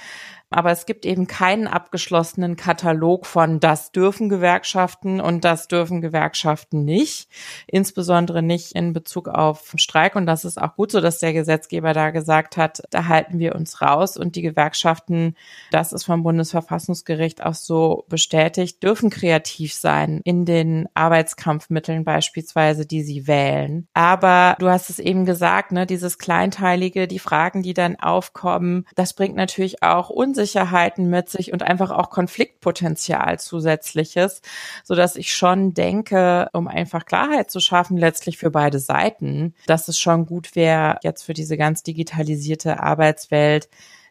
aber 0.56 0.72
es 0.72 0.86
gibt 0.86 1.06
eben 1.06 1.28
keinen 1.28 1.68
abgeschlossenen 1.68 2.56
Katalog 2.56 3.26
von 3.26 3.60
das 3.60 3.92
dürfen 3.92 4.30
Gewerkschaften 4.30 5.20
und 5.20 5.44
das 5.44 5.68
dürfen 5.68 6.00
Gewerkschaften 6.00 6.86
nicht, 6.86 7.28
insbesondere 7.68 8.42
nicht 8.42 8.72
in 8.72 8.94
Bezug 8.94 9.28
auf 9.28 9.74
Streik. 9.76 10.16
Und 10.16 10.26
das 10.28 10.46
ist 10.46 10.62
auch 10.62 10.76
gut 10.78 10.92
so, 10.92 11.02
dass 11.02 11.20
der 11.20 11.34
Gesetzgeber 11.34 11.92
da 11.92 12.12
gesagt 12.12 12.56
hat, 12.56 12.82
da 12.90 13.08
halten 13.08 13.38
wir 13.38 13.54
uns 13.54 13.82
raus 13.82 14.16
und 14.16 14.38
die 14.38 14.44
Gewerkschaften, 14.44 15.36
das 15.72 15.92
ist 15.92 16.06
vom 16.06 16.24
Bundesverfassungsgericht 16.24 17.44
auch 17.44 17.54
so 17.54 18.06
bestätigt, 18.08 18.82
dürfen 18.82 19.10
kreativ 19.10 19.74
sein 19.74 20.22
in 20.24 20.46
den 20.46 20.88
Arbeitskampfmitteln 20.94 22.06
beispielsweise, 22.06 22.86
die 22.86 23.04
sie 23.04 23.28
wählen. 23.28 23.90
Aber 23.94 24.56
du 24.60 24.70
hast 24.70 24.90
es 24.90 25.00
eben 25.00 25.26
gesagt, 25.26 25.74
ne, 25.74 25.86
dieses 25.86 26.18
Kleinteilige, 26.18 27.10
die 27.10 27.20
Fragen, 27.20 27.62
die 27.62 27.74
dann 27.74 27.98
aufkommen, 27.98 28.86
das 28.96 29.14
bringt 29.14 29.36
natürlich 29.36 29.84
auch 29.84 30.10
Unsicherheit 30.10 30.45
Unsicherheiten 30.46 31.10
mit 31.10 31.28
sich 31.28 31.52
und 31.52 31.64
einfach 31.64 31.90
auch 31.90 32.12
Konfliktpotenzial 32.12 33.40
zusätzliches, 33.40 34.44
so 34.84 34.94
dass 34.94 35.16
ich 35.16 35.34
schon 35.34 35.74
denke, 35.74 36.50
um 36.54 36.68
einfach 36.68 37.06
Klarheit 37.06 37.50
zu 37.50 37.60
schaffen, 37.60 37.98
letztlich 37.98 38.38
für 38.38 38.52
beide 38.52 38.78
Seiten, 38.78 39.56
dass 39.66 39.88
es 39.88 40.00
schon 40.00 40.28
gut 40.28 40.56
wäre, 40.56 41.00
jetzt 41.02 41.24
für 41.24 41.34
diese 41.34 41.58
ganz 41.58 41.82
digitalisierte 41.82 42.80
Arbeitswelt 42.80 43.70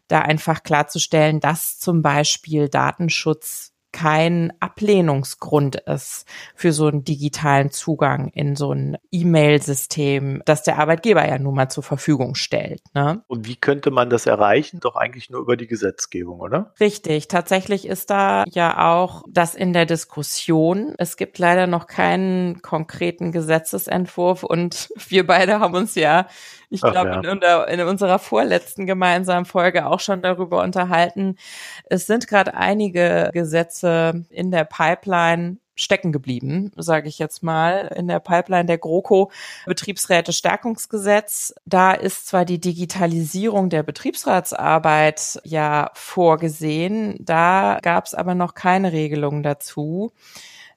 da 0.08 0.22
einfach 0.22 0.64
klarzustellen, 0.64 1.38
dass 1.38 1.78
zum 1.78 2.02
Beispiel 2.02 2.68
Datenschutz 2.68 3.73
kein 3.94 4.52
Ablehnungsgrund 4.58 5.76
ist 5.76 6.26
für 6.56 6.72
so 6.72 6.88
einen 6.88 7.04
digitalen 7.04 7.70
Zugang 7.70 8.28
in 8.34 8.56
so 8.56 8.72
ein 8.72 8.98
E-Mail-System, 9.12 10.42
das 10.44 10.64
der 10.64 10.80
Arbeitgeber 10.80 11.26
ja 11.26 11.38
nun 11.38 11.54
mal 11.54 11.68
zur 11.68 11.84
Verfügung 11.84 12.34
stellt. 12.34 12.82
Ne? 12.92 13.22
Und 13.28 13.46
wie 13.46 13.54
könnte 13.54 13.92
man 13.92 14.10
das 14.10 14.26
erreichen? 14.26 14.80
Doch 14.80 14.96
eigentlich 14.96 15.30
nur 15.30 15.40
über 15.40 15.56
die 15.56 15.68
Gesetzgebung, 15.68 16.40
oder? 16.40 16.74
Richtig. 16.80 17.28
Tatsächlich 17.28 17.86
ist 17.86 18.10
da 18.10 18.42
ja 18.50 18.92
auch 18.92 19.22
das 19.30 19.54
in 19.54 19.72
der 19.72 19.86
Diskussion. 19.86 20.96
Es 20.98 21.16
gibt 21.16 21.38
leider 21.38 21.68
noch 21.68 21.86
keinen 21.86 22.62
konkreten 22.62 23.30
Gesetzesentwurf 23.30 24.42
und 24.42 24.88
wir 25.08 25.24
beide 25.24 25.60
haben 25.60 25.74
uns 25.74 25.94
ja 25.94 26.26
ich 26.74 26.80
glaube, 26.80 27.20
ja. 27.22 27.66
in, 27.68 27.80
in, 27.80 27.86
unserer 27.86 28.18
vorletzten 28.18 28.86
gemeinsamen 28.86 29.44
Folge 29.46 29.86
auch 29.86 30.00
schon 30.00 30.22
darüber 30.22 30.62
unterhalten. 30.62 31.36
Es 31.84 32.06
sind 32.06 32.26
gerade 32.26 32.54
einige 32.54 33.30
Gesetze 33.32 34.24
in 34.30 34.50
der 34.50 34.64
Pipeline 34.64 35.58
stecken 35.76 36.12
geblieben, 36.12 36.70
sage 36.76 37.08
ich 37.08 37.18
jetzt 37.18 37.42
mal, 37.42 37.92
in 37.96 38.06
der 38.06 38.20
Pipeline 38.20 38.66
der 38.66 38.78
GroKo 38.78 39.30
Betriebsräte 39.66 40.32
Stärkungsgesetz. 40.32 41.54
Da 41.64 41.92
ist 41.92 42.26
zwar 42.28 42.44
die 42.44 42.60
Digitalisierung 42.60 43.70
der 43.70 43.82
Betriebsratsarbeit 43.82 45.40
ja 45.44 45.90
vorgesehen, 45.94 47.16
da 47.20 47.78
gab 47.82 48.06
es 48.06 48.14
aber 48.14 48.34
noch 48.34 48.54
keine 48.54 48.92
Regelung 48.92 49.42
dazu 49.42 50.12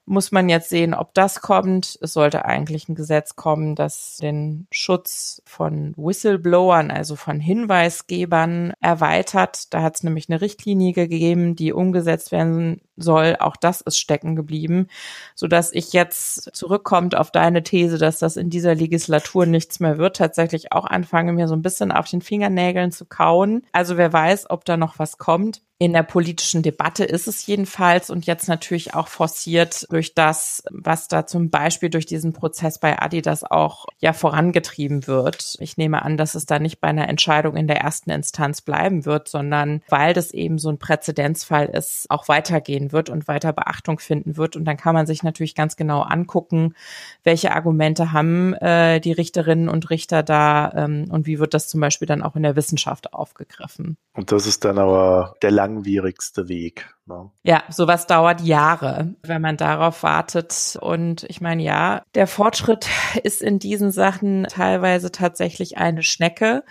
muss 0.08 0.32
man 0.32 0.48
jetzt 0.48 0.70
sehen, 0.70 0.94
ob 0.94 1.14
das 1.14 1.40
kommt. 1.40 1.98
Es 2.00 2.12
sollte 2.12 2.44
eigentlich 2.44 2.88
ein 2.88 2.94
Gesetz 2.94 3.36
kommen, 3.36 3.74
das 3.74 4.16
den 4.16 4.66
Schutz 4.70 5.42
von 5.44 5.94
Whistleblowern, 5.96 6.90
also 6.90 7.14
von 7.14 7.40
Hinweisgebern, 7.40 8.72
erweitert. 8.80 9.72
Da 9.72 9.82
hat 9.82 9.96
es 9.96 10.02
nämlich 10.02 10.28
eine 10.28 10.40
Richtlinie 10.40 10.92
gegeben, 10.92 11.54
die 11.54 11.72
umgesetzt 11.72 12.32
werden 12.32 12.80
soll. 12.96 13.36
Auch 13.38 13.56
das 13.56 13.80
ist 13.80 13.98
stecken 13.98 14.34
geblieben, 14.34 14.88
so 15.34 15.46
dass 15.46 15.72
ich 15.72 15.92
jetzt 15.92 16.54
zurückkommt 16.56 17.14
auf 17.14 17.30
deine 17.30 17.62
These, 17.62 17.98
dass 17.98 18.18
das 18.18 18.36
in 18.36 18.50
dieser 18.50 18.74
Legislatur 18.74 19.46
nichts 19.46 19.78
mehr 19.80 19.98
wird, 19.98 20.16
tatsächlich 20.16 20.72
auch 20.72 20.86
anfange, 20.86 21.32
mir 21.32 21.48
so 21.48 21.54
ein 21.54 21.62
bisschen 21.62 21.92
auf 21.92 22.08
den 22.08 22.22
Fingernägeln 22.22 22.92
zu 22.92 23.04
kauen. 23.04 23.62
Also 23.72 23.96
wer 23.96 24.12
weiß, 24.12 24.50
ob 24.50 24.64
da 24.64 24.76
noch 24.76 24.98
was 24.98 25.18
kommt. 25.18 25.62
In 25.80 25.92
der 25.92 26.02
politischen 26.02 26.64
Debatte 26.64 27.04
ist 27.04 27.28
es 27.28 27.46
jedenfalls 27.46 28.10
und 28.10 28.26
jetzt 28.26 28.48
natürlich 28.48 28.94
auch 28.94 29.06
forciert 29.06 29.86
durch 29.92 30.12
das, 30.12 30.64
was 30.72 31.06
da 31.06 31.24
zum 31.24 31.50
Beispiel 31.50 31.88
durch 31.88 32.04
diesen 32.04 32.32
Prozess 32.32 32.80
bei 32.80 33.00
Adidas 33.00 33.44
auch 33.44 33.86
ja 34.00 34.12
vorangetrieben 34.12 35.06
wird. 35.06 35.54
Ich 35.60 35.76
nehme 35.76 36.02
an, 36.02 36.16
dass 36.16 36.34
es 36.34 36.46
da 36.46 36.58
nicht 36.58 36.80
bei 36.80 36.88
einer 36.88 37.08
Entscheidung 37.08 37.56
in 37.56 37.68
der 37.68 37.80
ersten 37.80 38.10
Instanz 38.10 38.60
bleiben 38.60 39.04
wird, 39.04 39.28
sondern 39.28 39.82
weil 39.88 40.14
das 40.14 40.32
eben 40.32 40.58
so 40.58 40.68
ein 40.68 40.78
Präzedenzfall 40.78 41.66
ist, 41.66 42.06
auch 42.10 42.26
weitergehen 42.26 42.90
wird 42.90 43.08
und 43.08 43.28
weiter 43.28 43.52
Beachtung 43.52 44.00
finden 44.00 44.36
wird. 44.36 44.56
Und 44.56 44.64
dann 44.64 44.76
kann 44.76 44.94
man 44.94 45.06
sich 45.06 45.22
natürlich 45.22 45.54
ganz 45.54 45.76
genau 45.76 46.00
angucken, 46.00 46.74
welche 47.22 47.54
Argumente 47.54 48.10
haben 48.10 48.52
äh, 48.54 48.98
die 48.98 49.12
Richterinnen 49.12 49.68
und 49.68 49.90
Richter 49.90 50.24
da 50.24 50.72
ähm, 50.74 51.06
und 51.08 51.26
wie 51.28 51.38
wird 51.38 51.54
das 51.54 51.68
zum 51.68 51.80
Beispiel 51.80 52.08
dann 52.08 52.24
auch 52.24 52.34
in 52.34 52.42
der 52.42 52.56
Wissenschaft 52.56 53.14
aufgegriffen. 53.14 53.96
Und 54.14 54.32
das 54.32 54.48
ist 54.48 54.64
dann 54.64 54.78
aber 54.78 55.36
der 55.42 55.52
langwierigste 55.68 56.48
Weg. 56.48 56.94
Ne? 57.06 57.30
Ja, 57.42 57.62
sowas 57.68 58.06
dauert 58.06 58.40
Jahre, 58.40 59.14
wenn 59.22 59.42
man 59.42 59.56
darauf 59.56 60.02
wartet. 60.02 60.78
Und 60.80 61.24
ich 61.24 61.40
meine, 61.40 61.62
ja, 61.62 62.02
der 62.14 62.26
Fortschritt 62.26 62.88
ist 63.22 63.42
in 63.42 63.58
diesen 63.58 63.90
Sachen 63.90 64.44
teilweise 64.44 65.12
tatsächlich 65.12 65.78
eine 65.78 66.02
Schnecke, 66.02 66.64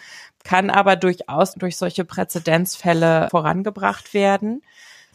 kann 0.43 0.69
aber 0.69 0.95
durchaus 0.95 1.53
durch 1.53 1.77
solche 1.77 2.05
Präzedenzfälle 2.05 3.27
vorangebracht 3.29 4.13
werden. 4.13 4.61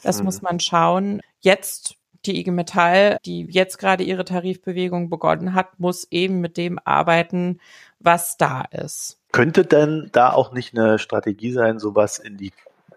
Das 0.03 0.18
mhm. 0.18 0.25
muss 0.27 0.42
man 0.42 0.61
schauen. 0.61 1.21
Jetzt 1.40 1.97
die 2.27 2.38
IG 2.38 2.53
Metall, 2.53 3.18
die 3.25 3.47
jetzt 3.51 3.79
gerade 3.79 4.05
ihre 4.05 4.25
Tarifbewegung 4.25 5.11
begonnen 5.11 5.55
hat, 5.55 5.81
muss 5.81 6.07
eben 6.11 6.40
mit 6.40 6.57
dem 6.57 6.79
arbeiten, 6.85 7.59
was 7.99 8.37
da 8.37 8.62
ist. 8.71 9.18
Könnte 9.33 9.64
denn 9.64 10.11
da 10.12 10.33
auch 10.33 10.53
nicht 10.53 10.77
eine 10.77 10.99
Strategie 10.99 11.53
sein, 11.53 11.79
sowas 11.79 12.18
in 12.18 12.37
die 12.37 12.53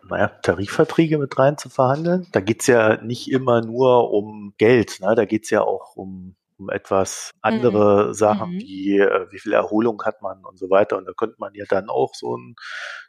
naja, 0.09 0.27
Tarifverträge 0.41 1.17
mit 1.17 1.37
rein 1.37 1.57
zu 1.57 1.69
verhandeln? 1.69 2.27
Da 2.31 2.39
geht's 2.39 2.67
ja 2.67 3.01
nicht 3.01 3.31
immer 3.31 3.61
nur 3.61 4.11
um 4.11 4.53
Geld, 4.57 4.99
ne? 5.01 5.15
da 5.15 5.25
geht's 5.25 5.49
ja 5.49 5.61
auch 5.61 5.95
um, 5.95 6.35
um 6.57 6.69
etwas 6.69 7.31
andere 7.41 8.07
mhm. 8.07 8.13
Sachen, 8.13 8.51
mhm. 8.51 8.59
wie 8.59 8.99
äh, 8.99 9.27
wie 9.31 9.39
viel 9.39 9.53
Erholung 9.53 10.03
hat 10.03 10.21
man 10.21 10.43
und 10.45 10.57
so 10.57 10.69
weiter. 10.69 10.97
Und 10.97 11.05
da 11.05 11.11
könnte 11.15 11.35
man 11.39 11.53
ja 11.53 11.65
dann 11.67 11.89
auch 11.89 12.13
so 12.13 12.37
ein 12.37 12.55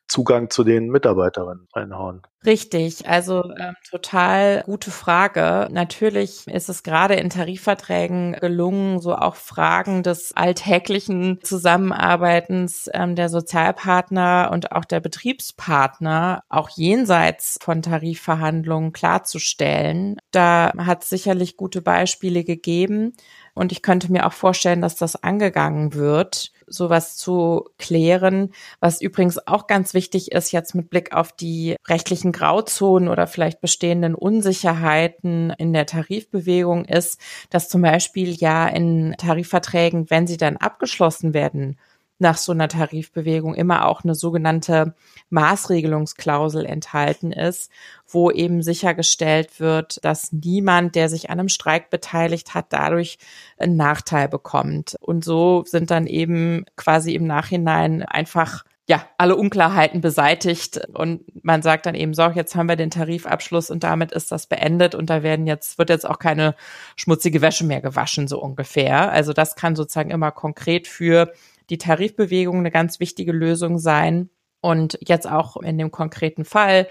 Zugang 0.08 0.50
zu 0.50 0.62
den 0.62 0.88
Mitarbeiterinnen 0.88 1.66
reinhauen? 1.74 2.22
Richtig, 2.44 3.08
also 3.08 3.42
ähm, 3.58 3.74
total 3.90 4.62
gute 4.66 4.92
Frage. 4.92 5.66
Natürlich 5.72 6.46
ist 6.46 6.68
es 6.68 6.84
gerade 6.84 7.14
in 7.14 7.28
Tarifverträgen 7.28 8.34
gelungen, 8.34 9.00
so 9.00 9.16
auch 9.16 9.34
Fragen 9.34 10.04
des 10.04 10.32
alltäglichen 10.36 11.40
Zusammenarbeitens 11.42 12.88
ähm, 12.94 13.16
der 13.16 13.28
Sozialpartner 13.28 14.50
und 14.52 14.70
auch 14.70 14.84
der 14.84 15.00
Betriebspartner 15.00 16.44
auch 16.48 16.68
jenseits 16.68 17.58
von 17.60 17.82
Tarifverhandlungen 17.82 18.92
klarzustellen. 18.92 20.16
Da 20.30 20.72
hat 20.78 21.02
es 21.02 21.08
sicherlich 21.08 21.56
gute 21.56 21.82
Beispiele 21.82 22.44
gegeben. 22.44 23.14
Und 23.56 23.72
ich 23.72 23.80
könnte 23.80 24.12
mir 24.12 24.26
auch 24.26 24.34
vorstellen, 24.34 24.82
dass 24.82 24.96
das 24.96 25.22
angegangen 25.22 25.94
wird, 25.94 26.52
sowas 26.66 27.16
zu 27.16 27.64
klären. 27.78 28.52
Was 28.80 29.00
übrigens 29.00 29.46
auch 29.46 29.66
ganz 29.66 29.94
wichtig 29.94 30.30
ist 30.32 30.52
jetzt 30.52 30.74
mit 30.74 30.90
Blick 30.90 31.14
auf 31.14 31.32
die 31.32 31.74
rechtlichen 31.88 32.32
Grauzonen 32.32 33.08
oder 33.08 33.26
vielleicht 33.26 33.62
bestehenden 33.62 34.14
Unsicherheiten 34.14 35.54
in 35.56 35.72
der 35.72 35.86
Tarifbewegung 35.86 36.84
ist, 36.84 37.18
dass 37.48 37.70
zum 37.70 37.80
Beispiel 37.80 38.34
ja 38.34 38.68
in 38.68 39.14
Tarifverträgen, 39.16 40.10
wenn 40.10 40.26
sie 40.26 40.36
dann 40.36 40.58
abgeschlossen 40.58 41.32
werden, 41.32 41.78
nach 42.18 42.36
so 42.36 42.52
einer 42.52 42.68
Tarifbewegung 42.68 43.54
immer 43.54 43.86
auch 43.86 44.04
eine 44.04 44.14
sogenannte 44.14 44.94
Maßregelungsklausel 45.30 46.64
enthalten 46.64 47.32
ist, 47.32 47.70
wo 48.06 48.30
eben 48.30 48.62
sichergestellt 48.62 49.60
wird, 49.60 50.04
dass 50.04 50.32
niemand, 50.32 50.94
der 50.94 51.08
sich 51.08 51.30
an 51.30 51.38
einem 51.38 51.48
Streik 51.48 51.90
beteiligt 51.90 52.54
hat, 52.54 52.66
dadurch 52.70 53.18
einen 53.58 53.76
Nachteil 53.76 54.28
bekommt. 54.28 54.96
Und 55.00 55.24
so 55.24 55.64
sind 55.66 55.90
dann 55.90 56.06
eben 56.06 56.64
quasi 56.76 57.14
im 57.14 57.26
Nachhinein 57.26 58.02
einfach 58.02 58.64
ja, 58.88 59.04
alle 59.18 59.34
Unklarheiten 59.34 60.00
beseitigt 60.00 60.80
und 60.94 61.44
man 61.44 61.60
sagt 61.60 61.86
dann 61.86 61.96
eben 61.96 62.14
so, 62.14 62.22
jetzt 62.30 62.54
haben 62.54 62.68
wir 62.68 62.76
den 62.76 62.90
Tarifabschluss 62.90 63.68
und 63.68 63.82
damit 63.82 64.12
ist 64.12 64.30
das 64.30 64.46
beendet 64.46 64.94
und 64.94 65.10
da 65.10 65.24
werden 65.24 65.48
jetzt, 65.48 65.78
wird 65.78 65.90
jetzt 65.90 66.08
auch 66.08 66.20
keine 66.20 66.54
schmutzige 66.94 67.40
Wäsche 67.40 67.64
mehr 67.64 67.80
gewaschen, 67.80 68.28
so 68.28 68.40
ungefähr. 68.40 69.10
Also 69.10 69.32
das 69.32 69.56
kann 69.56 69.74
sozusagen 69.74 70.10
immer 70.10 70.30
konkret 70.30 70.86
für 70.86 71.32
die 71.70 71.78
Tarifbewegung 71.78 72.58
eine 72.58 72.70
ganz 72.70 73.00
wichtige 73.00 73.32
Lösung 73.32 73.78
sein. 73.78 74.30
Und 74.60 74.98
jetzt 75.06 75.28
auch 75.28 75.56
in 75.58 75.78
dem 75.78 75.92
konkreten 75.92 76.44
Fall 76.44 76.88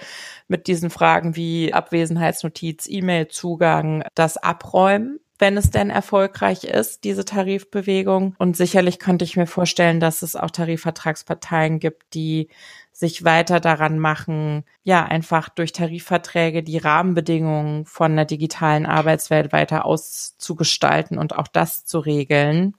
mit 0.47 0.67
diesen 0.67 0.89
Fragen 0.89 1.35
wie 1.35 1.73
Abwesenheitsnotiz, 1.73 2.87
E-Mail-Zugang, 2.87 4.03
das 4.13 4.37
Abräumen 4.37 5.19
wenn 5.37 5.57
es 5.57 5.69
denn 5.69 5.89
erfolgreich 5.89 6.63
ist, 6.63 7.03
diese 7.03 7.25
Tarifbewegung. 7.25 8.35
Und 8.37 8.55
sicherlich 8.55 8.99
könnte 8.99 9.25
ich 9.25 9.35
mir 9.35 9.47
vorstellen, 9.47 9.99
dass 9.99 10.21
es 10.21 10.35
auch 10.35 10.51
Tarifvertragsparteien 10.51 11.79
gibt, 11.79 12.13
die 12.13 12.49
sich 12.91 13.25
weiter 13.25 13.59
daran 13.59 13.99
machen, 13.99 14.63
ja, 14.83 15.03
einfach 15.03 15.49
durch 15.49 15.73
Tarifverträge 15.73 16.63
die 16.63 16.77
Rahmenbedingungen 16.77 17.85
von 17.85 18.15
der 18.15 18.23
digitalen 18.23 18.85
Arbeitswelt 18.85 19.51
weiter 19.51 19.85
auszugestalten 19.85 21.17
und 21.17 21.35
auch 21.35 21.49
das 21.49 21.85
zu 21.85 21.99
regeln. 21.99 22.75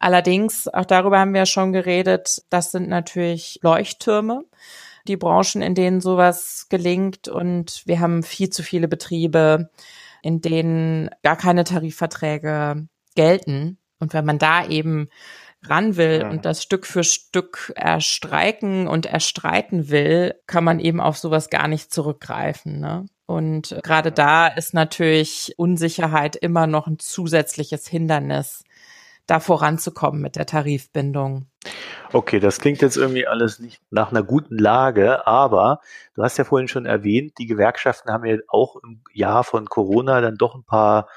Allerdings, 0.00 0.68
auch 0.68 0.84
darüber 0.84 1.18
haben 1.18 1.32
wir 1.32 1.40
ja 1.40 1.46
schon 1.46 1.72
geredet, 1.72 2.42
das 2.50 2.70
sind 2.70 2.88
natürlich 2.88 3.58
Leuchttürme 3.62 4.44
die 5.08 5.16
Branchen, 5.16 5.62
in 5.62 5.74
denen 5.74 6.00
sowas 6.00 6.66
gelingt. 6.68 7.28
Und 7.28 7.82
wir 7.86 8.00
haben 8.00 8.22
viel 8.22 8.50
zu 8.50 8.62
viele 8.62 8.88
Betriebe, 8.88 9.70
in 10.22 10.40
denen 10.40 11.10
gar 11.22 11.36
keine 11.36 11.64
Tarifverträge 11.64 12.86
gelten. 13.14 13.78
Und 13.98 14.12
wenn 14.12 14.24
man 14.24 14.38
da 14.38 14.66
eben 14.66 15.08
ran 15.64 15.96
will 15.96 16.24
und 16.30 16.44
das 16.44 16.62
Stück 16.62 16.86
für 16.86 17.02
Stück 17.02 17.72
erstreiken 17.74 18.86
und 18.86 19.06
erstreiten 19.06 19.88
will, 19.88 20.34
kann 20.46 20.62
man 20.62 20.78
eben 20.78 21.00
auf 21.00 21.18
sowas 21.18 21.50
gar 21.50 21.66
nicht 21.66 21.92
zurückgreifen. 21.92 22.78
Ne? 22.78 23.06
Und 23.26 23.76
gerade 23.82 24.12
da 24.12 24.46
ist 24.46 24.72
natürlich 24.72 25.54
Unsicherheit 25.56 26.36
immer 26.36 26.68
noch 26.68 26.86
ein 26.86 27.00
zusätzliches 27.00 27.88
Hindernis, 27.88 28.62
da 29.28 29.38
voranzukommen 29.40 30.20
mit 30.20 30.34
der 30.34 30.46
Tarifbindung. 30.46 31.46
Okay, 32.12 32.40
das 32.40 32.58
klingt 32.58 32.80
jetzt 32.80 32.96
irgendwie 32.96 33.26
alles 33.26 33.60
nicht 33.60 33.80
nach 33.90 34.10
einer 34.10 34.22
guten 34.22 34.58
Lage, 34.58 35.26
aber 35.26 35.80
du 36.14 36.22
hast 36.22 36.38
ja 36.38 36.44
vorhin 36.44 36.66
schon 36.66 36.86
erwähnt, 36.86 37.34
die 37.38 37.46
Gewerkschaften 37.46 38.10
haben 38.10 38.24
ja 38.24 38.38
auch 38.48 38.76
im 38.82 39.02
Jahr 39.12 39.44
von 39.44 39.66
Corona 39.66 40.20
dann 40.22 40.36
doch 40.36 40.54
ein 40.54 40.64
paar 40.64 41.08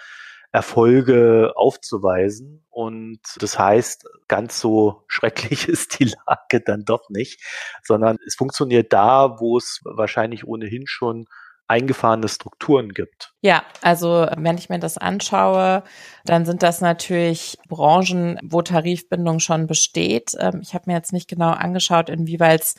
Erfolge 0.52 1.54
aufzuweisen. 1.56 2.66
Und 2.70 3.22
das 3.40 3.58
heißt, 3.58 4.06
ganz 4.28 4.60
so 4.60 5.04
schrecklich 5.08 5.68
ist 5.70 6.00
die 6.00 6.12
Lage 6.28 6.62
dann 6.62 6.84
doch 6.84 7.10
nicht, 7.10 7.42
sondern 7.84 8.18
es 8.28 8.36
funktioniert 8.36 8.92
da, 8.92 9.40
wo 9.40 9.58
es 9.58 9.80
wahrscheinlich 9.86 10.46
ohnehin 10.46 10.84
schon 10.86 11.28
eingefahrene 11.72 12.28
Strukturen 12.28 12.90
gibt. 12.90 13.34
Ja, 13.40 13.64
also 13.82 14.28
wenn 14.36 14.58
ich 14.58 14.70
mir 14.70 14.78
das 14.78 14.98
anschaue, 14.98 15.84
dann 16.26 16.46
sind 16.46 16.62
das 16.64 16.82
natürlich 16.82 17.58
Branchen, 17.70 18.38
wo 18.44 18.62
Tarifbindung 18.62 19.40
schon 19.40 19.68
besteht. 19.68 20.34
Ähm, 20.38 20.60
ich 20.62 20.74
habe 20.74 20.84
mir 20.88 20.98
jetzt 20.98 21.14
nicht 21.14 21.30
genau 21.30 21.52
angeschaut, 21.52 22.10
inwieweit 22.10 22.62
es 22.62 22.76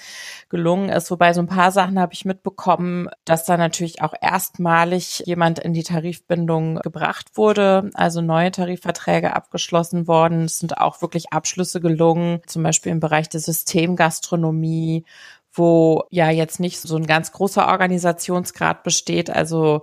gelungen 0.51 0.91
ist, 0.91 1.11
wobei 1.11 1.33
so 1.33 1.41
ein 1.41 1.47
paar 1.47 1.73
Sachen 1.73 1.99
habe 1.99 2.13
ich 2.13 2.27
mitbekommen, 2.27 3.09
dass 3.25 3.47
da 3.47 3.57
natürlich 3.57 4.03
auch 4.03 4.15
erstmalig 4.21 5.23
jemand 5.25 5.59
in 5.59 5.73
die 5.73 5.85
Tarifbindung 5.85 6.77
gebracht 6.77 7.31
wurde, 7.35 7.91
also 7.95 8.21
neue 8.21 8.51
Tarifverträge 8.51 9.35
abgeschlossen 9.35 10.07
worden. 10.07 10.45
Es 10.45 10.59
sind 10.59 10.77
auch 10.77 11.01
wirklich 11.01 11.33
Abschlüsse 11.33 11.81
gelungen, 11.81 12.43
zum 12.47 12.63
Beispiel 12.63 12.93
im 12.93 13.01
Bereich 13.01 13.31
der 13.31 13.41
Systemgastronomie 13.41 15.05
wo 15.53 16.05
ja 16.11 16.31
jetzt 16.31 16.61
nicht 16.61 16.81
so 16.81 16.97
ein 16.97 17.07
ganz 17.07 17.33
großer 17.33 17.69
Organisationsgrad 17.69 18.83
besteht, 18.83 19.29
also 19.29 19.83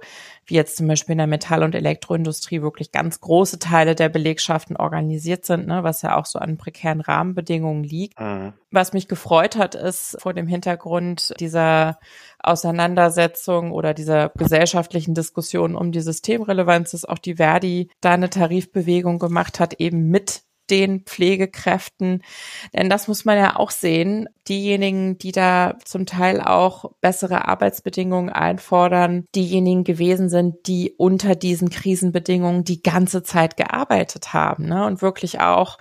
wie 0.50 0.56
jetzt 0.56 0.78
zum 0.78 0.88
Beispiel 0.88 1.14
in 1.14 1.20
der 1.20 1.28
Metall- 1.28 1.62
und 1.62 1.76
Elektroindustrie 1.76 2.64
wirklich 2.64 2.92
ganz 2.92 3.22
große 3.22 3.60
Teile 3.60 3.94
der 3.94 4.10
Belegschaften 4.10 4.76
organisiert 4.78 5.46
sind, 5.46 5.68
ne, 5.68 5.84
was 5.84 6.02
ja 6.02 6.18
auch 6.18 6.26
so 6.26 6.40
an 6.40 6.58
prekären 6.58 7.02
Rahmenbedingungen 7.02 7.84
liegt. 7.84 8.20
Mhm. 8.20 8.54
Was 8.72 8.94
mich 8.94 9.08
gefreut 9.08 9.58
hat, 9.58 9.76
ist 9.76 10.18
vor 10.20 10.34
dem 10.34 10.48
Hintergrund 10.48 11.34
dieser 11.40 12.00
Auseinandersetzung 12.40 13.72
oder 13.72 13.94
dieser 13.94 14.30
gesellschaftlichen 14.30 15.14
Diskussion 15.14 15.76
um 15.76 15.92
die 15.92 16.02
Systemrelevanz, 16.02 16.92
dass 16.92 17.06
auch 17.06 17.20
die 17.20 17.36
Verdi 17.36 17.90
da 18.02 18.12
eine 18.14 18.32
Tarifbewegung 18.32 19.20
gemacht 19.20 19.60
hat, 19.60 19.76
eben 19.76 20.10
mit 20.10 20.42
den 20.70 21.02
Pflegekräften. 21.02 22.24
Denn 22.74 22.90
das 22.90 23.08
muss 23.08 23.26
man 23.26 23.38
ja 23.38 23.56
auch 23.56 23.72
sehen. 23.72 24.28
Diejenigen, 24.48 25.18
die 25.18 25.32
da 25.32 25.78
zum 25.86 26.06
Teil 26.06 26.42
auch 26.42 26.92
bessere 27.02 27.48
Arbeitsbedingungen 27.48 28.30
einfordern, 28.30 29.26
diejenigen 29.36 29.84
gewesen 29.84 30.30
sind, 30.30 30.68
die 30.68 30.94
unter 30.98 31.36
diesen 31.36 31.70
Krisenbedingungen 31.70 32.64
die 32.64 32.82
ganze 32.82 33.24
Zeit 33.24 33.58
gearbeitet 33.58 34.34
haben 34.34 34.66
ne? 34.66 34.86
und 34.86 35.02
wirklich 35.02 35.40
auch 35.40 35.78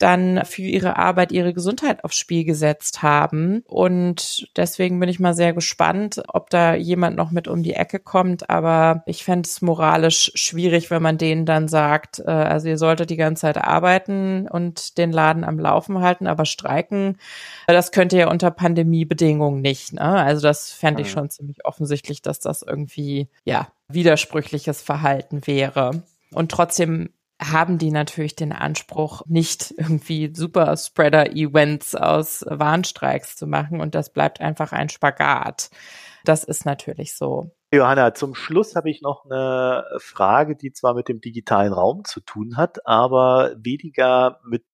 dann 0.00 0.44
für 0.44 0.62
ihre 0.62 0.96
Arbeit 0.96 1.30
ihre 1.30 1.52
Gesundheit 1.52 2.04
aufs 2.04 2.16
Spiel 2.16 2.44
gesetzt 2.44 3.02
haben. 3.02 3.62
Und 3.66 4.48
deswegen 4.56 4.98
bin 4.98 5.08
ich 5.08 5.20
mal 5.20 5.34
sehr 5.34 5.52
gespannt, 5.52 6.22
ob 6.28 6.50
da 6.50 6.74
jemand 6.74 7.16
noch 7.16 7.30
mit 7.30 7.48
um 7.48 7.62
die 7.62 7.74
Ecke 7.74 7.98
kommt. 7.98 8.48
Aber 8.48 9.02
ich 9.06 9.24
fände 9.24 9.46
es 9.46 9.60
moralisch 9.62 10.32
schwierig, 10.34 10.90
wenn 10.90 11.02
man 11.02 11.18
denen 11.18 11.44
dann 11.44 11.68
sagt, 11.68 12.20
äh, 12.20 12.30
also 12.30 12.68
ihr 12.68 12.78
solltet 12.78 13.10
die 13.10 13.16
ganze 13.16 13.42
Zeit 13.42 13.58
arbeiten 13.58 14.48
und 14.48 14.96
den 14.98 15.12
Laden 15.12 15.44
am 15.44 15.58
Laufen 15.58 16.00
halten, 16.00 16.26
aber 16.26 16.46
streiken, 16.46 17.18
das 17.66 17.92
könnt 17.92 18.12
ihr 18.12 18.20
ja 18.20 18.30
unter 18.30 18.50
Pandemiebedingungen 18.50 19.60
nicht. 19.60 19.92
Ne? 19.92 20.00
Also 20.00 20.42
das 20.42 20.72
fände 20.72 21.02
ich 21.02 21.10
schon 21.10 21.30
ziemlich 21.30 21.64
offensichtlich, 21.64 22.22
dass 22.22 22.40
das 22.40 22.62
irgendwie, 22.62 23.28
ja, 23.44 23.68
widersprüchliches 23.88 24.82
Verhalten 24.82 25.46
wäre. 25.46 26.02
Und 26.32 26.50
trotzdem 26.50 27.10
haben 27.40 27.78
die 27.78 27.90
natürlich 27.90 28.36
den 28.36 28.52
Anspruch, 28.52 29.22
nicht 29.26 29.74
irgendwie 29.76 30.32
super 30.34 30.76
Spreader-Events 30.76 31.94
aus 31.94 32.44
Warnstreiks 32.46 33.36
zu 33.36 33.46
machen 33.46 33.80
und 33.80 33.94
das 33.94 34.12
bleibt 34.12 34.40
einfach 34.40 34.72
ein 34.72 34.88
Spagat. 34.88 35.70
Das 36.24 36.44
ist 36.44 36.66
natürlich 36.66 37.16
so. 37.16 37.50
Johanna, 37.72 38.14
zum 38.14 38.34
Schluss 38.34 38.76
habe 38.76 38.90
ich 38.90 39.00
noch 39.00 39.24
eine 39.24 39.84
Frage, 39.98 40.56
die 40.56 40.72
zwar 40.72 40.94
mit 40.94 41.08
dem 41.08 41.20
digitalen 41.20 41.72
Raum 41.72 42.04
zu 42.04 42.20
tun 42.20 42.56
hat, 42.56 42.86
aber 42.86 43.54
weniger 43.56 44.40
mit 44.44 44.64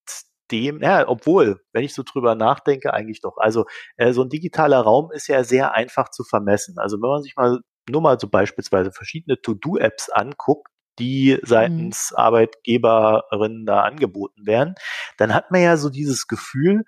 dem, 0.51 0.81
ja, 0.81 1.07
obwohl, 1.09 1.61
wenn 1.73 1.85
ich 1.85 1.95
so 1.95 2.03
drüber 2.05 2.35
nachdenke, 2.35 2.95
eigentlich 2.95 3.21
doch. 3.21 3.37
Also 3.37 3.67
äh, 3.97 4.13
so 4.13 4.23
ein 4.23 4.29
digitaler 4.29 4.81
Raum 4.81 5.11
ist 5.13 5.29
ja 5.29 5.45
sehr 5.45 5.75
einfach 5.75 6.11
zu 6.11 6.25
vermessen. 6.25 6.79
Also 6.79 6.97
wenn 7.03 7.11
man 7.11 7.23
sich 7.23 7.37
mal 7.37 7.61
nur 7.89 8.01
mal 8.01 8.19
so 8.19 8.29
beispielsweise 8.29 8.93
verschiedene 8.93 9.41
To-Do-Apps 9.41 10.11
anguckt, 10.11 10.69
die 10.99 11.39
mhm. 11.41 11.47
seitens 11.47 12.11
mhm. 12.13 12.17
Arbeitgeberinnen 12.19 13.67
da 13.67 13.83
angeboten 13.83 14.47
werden, 14.47 14.75
dann 15.17 15.35
hat 15.35 15.51
man 15.51 15.63
ja 15.63 15.77
so 15.77 15.91
dieses 15.91 16.27
Gefühl, 16.27 16.85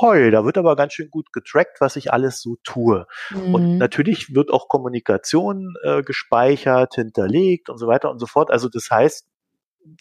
heu, 0.00 0.30
da 0.30 0.44
wird 0.44 0.58
aber 0.58 0.76
ganz 0.76 0.94
schön 0.94 1.10
gut 1.10 1.32
getrackt, 1.32 1.80
was 1.80 1.96
ich 1.96 2.12
alles 2.12 2.40
so 2.40 2.56
tue. 2.64 3.06
Mhm. 3.30 3.54
Und 3.54 3.78
natürlich 3.78 4.34
wird 4.34 4.50
auch 4.50 4.68
Kommunikation 4.68 5.74
äh, 5.84 6.02
gespeichert, 6.02 6.94
hinterlegt 6.94 7.70
und 7.70 7.78
so 7.78 7.86
weiter 7.86 8.10
und 8.10 8.18
so 8.18 8.26
fort. 8.26 8.50
Also 8.50 8.68
das 8.68 8.90
heißt, 8.90 9.28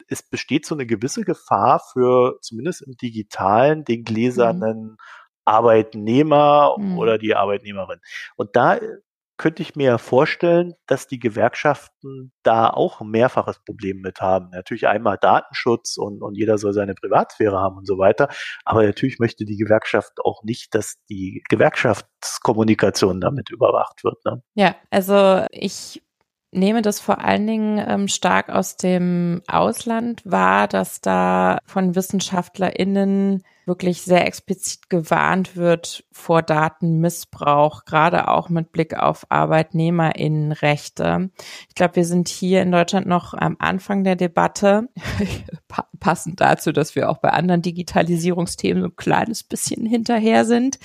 es 0.07 0.23
besteht 0.23 0.65
so 0.65 0.75
eine 0.75 0.87
gewisse 0.87 1.21
Gefahr 1.21 1.79
für 1.93 2.39
zumindest 2.41 2.81
im 2.81 2.97
digitalen 2.97 3.85
den 3.85 4.03
gläsernen 4.03 4.83
mhm. 4.83 4.97
Arbeitnehmer 5.45 6.75
mhm. 6.77 6.97
oder 6.97 7.19
die 7.19 7.35
Arbeitnehmerin. 7.35 7.99
Und 8.35 8.55
da 8.55 8.79
könnte 9.37 9.61
ich 9.61 9.75
mir 9.75 9.97
vorstellen, 9.97 10.73
dass 10.87 11.07
die 11.07 11.19
Gewerkschaften 11.19 12.31
da 12.43 12.69
auch 12.69 13.01
ein 13.01 13.09
mehrfaches 13.09 13.59
Problem 13.59 13.99
mit 14.01 14.21
haben. 14.21 14.49
Natürlich 14.51 14.87
einmal 14.87 15.17
Datenschutz 15.19 15.97
und, 15.97 16.21
und 16.21 16.35
jeder 16.35 16.57
soll 16.57 16.73
seine 16.73 16.95
Privatsphäre 16.95 17.57
haben 17.57 17.77
und 17.77 17.87
so 17.87 17.97
weiter. 17.97 18.29
Aber 18.63 18.83
natürlich 18.83 19.19
möchte 19.19 19.45
die 19.45 19.57
Gewerkschaft 19.57 20.13
auch 20.23 20.43
nicht, 20.43 20.73
dass 20.73 20.95
die 21.09 21.43
Gewerkschaftskommunikation 21.49 23.19
damit 23.19 23.49
überwacht 23.51 24.03
wird. 24.03 24.23
Ne? 24.25 24.41
Ja, 24.53 24.75
also 24.89 25.45
ich 25.51 26.01
nehme 26.55 26.81
das 26.81 26.99
vor 26.99 27.19
allen 27.19 27.45
Dingen 27.45 27.83
ähm, 27.87 28.07
stark 28.07 28.49
aus 28.49 28.77
dem 28.77 29.41
Ausland 29.47 30.21
wahr, 30.25 30.67
dass 30.67 31.01
da 31.01 31.59
von 31.65 31.95
WissenschaftlerInnen 31.95 33.43
wirklich 33.65 34.03
sehr 34.03 34.27
explizit 34.27 34.89
gewarnt 34.89 35.55
wird 35.55 36.03
vor 36.11 36.41
Datenmissbrauch, 36.41 37.85
gerade 37.85 38.27
auch 38.27 38.49
mit 38.49 38.71
Blick 38.71 38.95
auf 38.95 39.25
Arbeitnehmerinnenrechte. 39.29 41.31
Ich 41.67 41.75
glaube, 41.75 41.95
wir 41.95 42.05
sind 42.05 42.27
hier 42.27 42.61
in 42.61 42.71
Deutschland 42.71 43.07
noch 43.07 43.33
am 43.33 43.55
Anfang 43.59 44.03
der 44.03 44.15
Debatte, 44.15 44.89
passend 45.99 46.41
dazu, 46.41 46.71
dass 46.71 46.95
wir 46.95 47.09
auch 47.09 47.17
bei 47.17 47.29
anderen 47.29 47.63
Digitalisierungsthemen 47.63 48.83
so 48.83 48.89
ein 48.89 48.95
kleines 48.95 49.43
bisschen 49.43 49.85
hinterher 49.85 50.45
sind. 50.45 50.77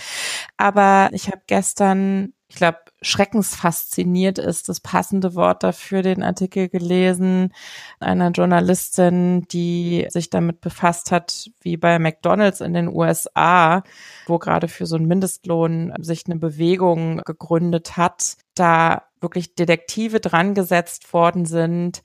Aber 0.56 1.11
ich 1.12 1.26
habe 1.26 1.42
gestern 1.46 2.33
ich 2.50 2.56
glaube, 2.56 2.78
schreckensfasziniert 3.00 4.38
ist 4.38 4.68
das 4.68 4.80
passende 4.80 5.36
Wort 5.36 5.62
dafür, 5.62 6.02
den 6.02 6.24
Artikel 6.24 6.68
gelesen, 6.68 7.54
einer 8.00 8.30
Journalistin, 8.30 9.46
die 9.52 10.06
sich 10.10 10.30
damit 10.30 10.60
befasst 10.60 11.12
hat, 11.12 11.48
wie 11.60 11.76
bei 11.76 12.00
McDonald's 12.00 12.60
in 12.60 12.74
den 12.74 12.88
USA, 12.88 13.84
wo 14.26 14.38
gerade 14.38 14.66
für 14.66 14.86
so 14.86 14.96
einen 14.96 15.06
Mindestlohn 15.06 15.94
sich 16.00 16.24
eine 16.26 16.36
Bewegung 16.36 17.18
gegründet 17.18 17.96
hat, 17.96 18.36
da 18.54 19.04
wirklich 19.20 19.54
Detektive 19.54 20.18
dran 20.18 20.54
gesetzt 20.54 21.12
worden 21.12 21.46
sind, 21.46 22.02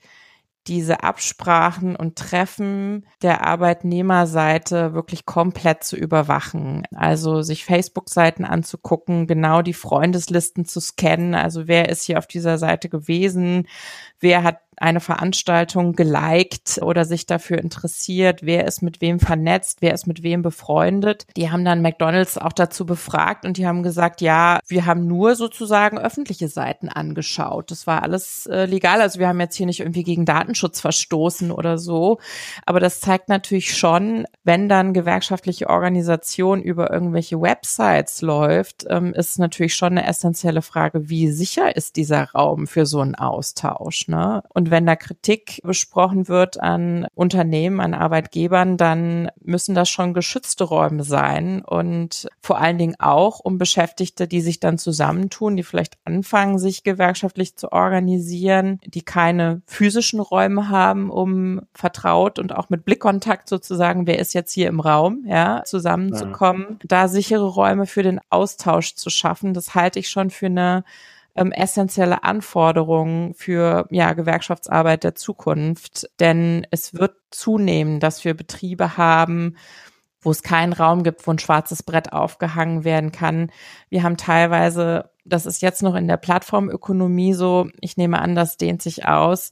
diese 0.68 1.02
Absprachen 1.02 1.96
und 1.96 2.16
Treffen 2.16 3.06
der 3.22 3.46
Arbeitnehmerseite 3.46 4.94
wirklich 4.94 5.26
komplett 5.26 5.84
zu 5.84 5.96
überwachen. 5.96 6.84
Also 6.94 7.42
sich 7.42 7.64
Facebook-Seiten 7.64 8.44
anzugucken, 8.44 9.26
genau 9.26 9.62
die 9.62 9.74
Freundeslisten 9.74 10.64
zu 10.64 10.80
scannen. 10.80 11.34
Also 11.34 11.68
wer 11.68 11.88
ist 11.88 12.02
hier 12.02 12.18
auf 12.18 12.26
dieser 12.26 12.58
Seite 12.58 12.88
gewesen? 12.88 13.66
Wer 14.20 14.42
hat 14.42 14.58
eine 14.78 15.00
Veranstaltung 15.00 15.94
geliked 15.94 16.78
oder 16.82 17.04
sich 17.04 17.26
dafür 17.26 17.58
interessiert, 17.58 18.40
wer 18.42 18.66
ist 18.66 18.82
mit 18.82 19.00
wem 19.00 19.18
vernetzt, 19.18 19.78
wer 19.80 19.94
ist 19.94 20.06
mit 20.06 20.22
wem 20.22 20.42
befreundet. 20.42 21.26
Die 21.36 21.50
haben 21.50 21.64
dann 21.64 21.80
McDonald's 21.80 22.36
auch 22.36 22.52
dazu 22.52 22.84
befragt 22.84 23.46
und 23.46 23.56
die 23.56 23.66
haben 23.66 23.82
gesagt, 23.82 24.20
ja, 24.20 24.60
wir 24.68 24.84
haben 24.84 25.06
nur 25.06 25.34
sozusagen 25.34 25.98
öffentliche 25.98 26.48
Seiten 26.48 26.88
angeschaut. 26.88 27.70
Das 27.70 27.86
war 27.86 28.02
alles 28.02 28.46
äh, 28.46 28.66
legal. 28.66 29.00
Also 29.00 29.18
wir 29.18 29.28
haben 29.28 29.40
jetzt 29.40 29.56
hier 29.56 29.66
nicht 29.66 29.80
irgendwie 29.80 30.04
gegen 30.04 30.26
Datenschutz 30.26 30.80
verstoßen 30.80 31.50
oder 31.50 31.78
so. 31.78 32.18
Aber 32.66 32.80
das 32.80 33.00
zeigt 33.00 33.28
natürlich 33.30 33.76
schon, 33.76 34.26
wenn 34.44 34.68
dann 34.68 34.92
gewerkschaftliche 34.92 35.70
Organisation 35.70 36.60
über 36.60 36.90
irgendwelche 36.90 37.40
Websites 37.40 38.20
läuft, 38.20 38.84
ähm, 38.90 39.14
ist 39.14 39.38
natürlich 39.38 39.74
schon 39.74 39.92
eine 39.92 40.06
essentielle 40.06 40.62
Frage, 40.62 41.08
wie 41.08 41.30
sicher 41.30 41.74
ist 41.74 41.96
dieser 41.96 42.30
Raum 42.32 42.66
für 42.66 42.84
so 42.84 43.00
einen 43.00 43.14
Austausch. 43.14 44.05
Ne? 44.08 44.42
Und 44.50 44.66
und 44.66 44.72
wenn 44.72 44.86
da 44.86 44.96
Kritik 44.96 45.60
besprochen 45.62 46.26
wird 46.26 46.60
an 46.60 47.06
Unternehmen, 47.14 47.78
an 47.78 47.94
Arbeitgebern, 47.94 48.76
dann 48.76 49.30
müssen 49.40 49.76
das 49.76 49.88
schon 49.88 50.12
geschützte 50.12 50.64
Räume 50.64 51.04
sein 51.04 51.62
und 51.62 52.26
vor 52.40 52.58
allen 52.58 52.78
Dingen 52.78 52.96
auch 52.98 53.38
um 53.38 53.58
Beschäftigte, 53.58 54.26
die 54.26 54.40
sich 54.40 54.58
dann 54.58 54.76
zusammentun, 54.76 55.56
die 55.56 55.62
vielleicht 55.62 55.98
anfangen, 56.04 56.58
sich 56.58 56.82
gewerkschaftlich 56.82 57.54
zu 57.54 57.70
organisieren, 57.70 58.80
die 58.84 59.02
keine 59.02 59.62
physischen 59.66 60.18
Räume 60.18 60.68
haben, 60.68 61.10
um 61.10 61.60
vertraut 61.72 62.40
und 62.40 62.52
auch 62.52 62.68
mit 62.68 62.84
Blickkontakt 62.84 63.48
sozusagen, 63.48 64.08
wer 64.08 64.18
ist 64.18 64.34
jetzt 64.34 64.52
hier 64.52 64.66
im 64.66 64.80
Raum, 64.80 65.26
ja, 65.28 65.62
zusammenzukommen, 65.64 66.66
ja. 66.70 66.76
da 66.88 67.06
sichere 67.06 67.46
Räume 67.46 67.86
für 67.86 68.02
den 68.02 68.18
Austausch 68.30 68.96
zu 68.96 69.10
schaffen, 69.10 69.54
das 69.54 69.76
halte 69.76 70.00
ich 70.00 70.08
schon 70.10 70.30
für 70.30 70.46
eine 70.46 70.82
ähm, 71.36 71.52
essentielle 71.52 72.24
Anforderungen 72.24 73.34
für 73.34 73.86
ja, 73.90 74.12
Gewerkschaftsarbeit 74.12 75.04
der 75.04 75.14
Zukunft. 75.14 76.08
Denn 76.20 76.66
es 76.70 76.94
wird 76.94 77.16
zunehmen, 77.30 78.00
dass 78.00 78.24
wir 78.24 78.34
Betriebe 78.34 78.96
haben, 78.96 79.56
wo 80.20 80.30
es 80.30 80.42
keinen 80.42 80.72
Raum 80.72 81.04
gibt, 81.04 81.26
wo 81.26 81.30
ein 81.30 81.38
schwarzes 81.38 81.82
Brett 81.82 82.12
aufgehangen 82.12 82.84
werden 82.84 83.12
kann. 83.12 83.52
Wir 83.88 84.02
haben 84.02 84.16
teilweise, 84.16 85.10
das 85.24 85.46
ist 85.46 85.62
jetzt 85.62 85.82
noch 85.82 85.94
in 85.94 86.08
der 86.08 86.16
Plattformökonomie 86.16 87.32
so, 87.32 87.68
ich 87.80 87.96
nehme 87.96 88.20
an, 88.20 88.34
das 88.34 88.56
dehnt 88.56 88.82
sich 88.82 89.06
aus, 89.06 89.50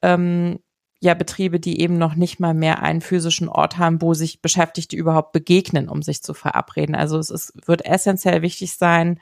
ähm, 0.00 0.60
ja 1.00 1.14
Betriebe, 1.14 1.58
die 1.58 1.80
eben 1.80 1.98
noch 1.98 2.14
nicht 2.14 2.38
mal 2.38 2.54
mehr 2.54 2.80
einen 2.80 3.00
physischen 3.00 3.48
Ort 3.48 3.78
haben, 3.78 4.00
wo 4.00 4.14
sich 4.14 4.40
Beschäftigte 4.40 4.94
überhaupt 4.94 5.32
begegnen, 5.32 5.88
um 5.88 6.00
sich 6.00 6.22
zu 6.22 6.32
verabreden. 6.32 6.94
Also 6.94 7.18
es 7.18 7.28
ist, 7.28 7.66
wird 7.66 7.84
essentiell 7.84 8.40
wichtig 8.42 8.76
sein, 8.76 9.18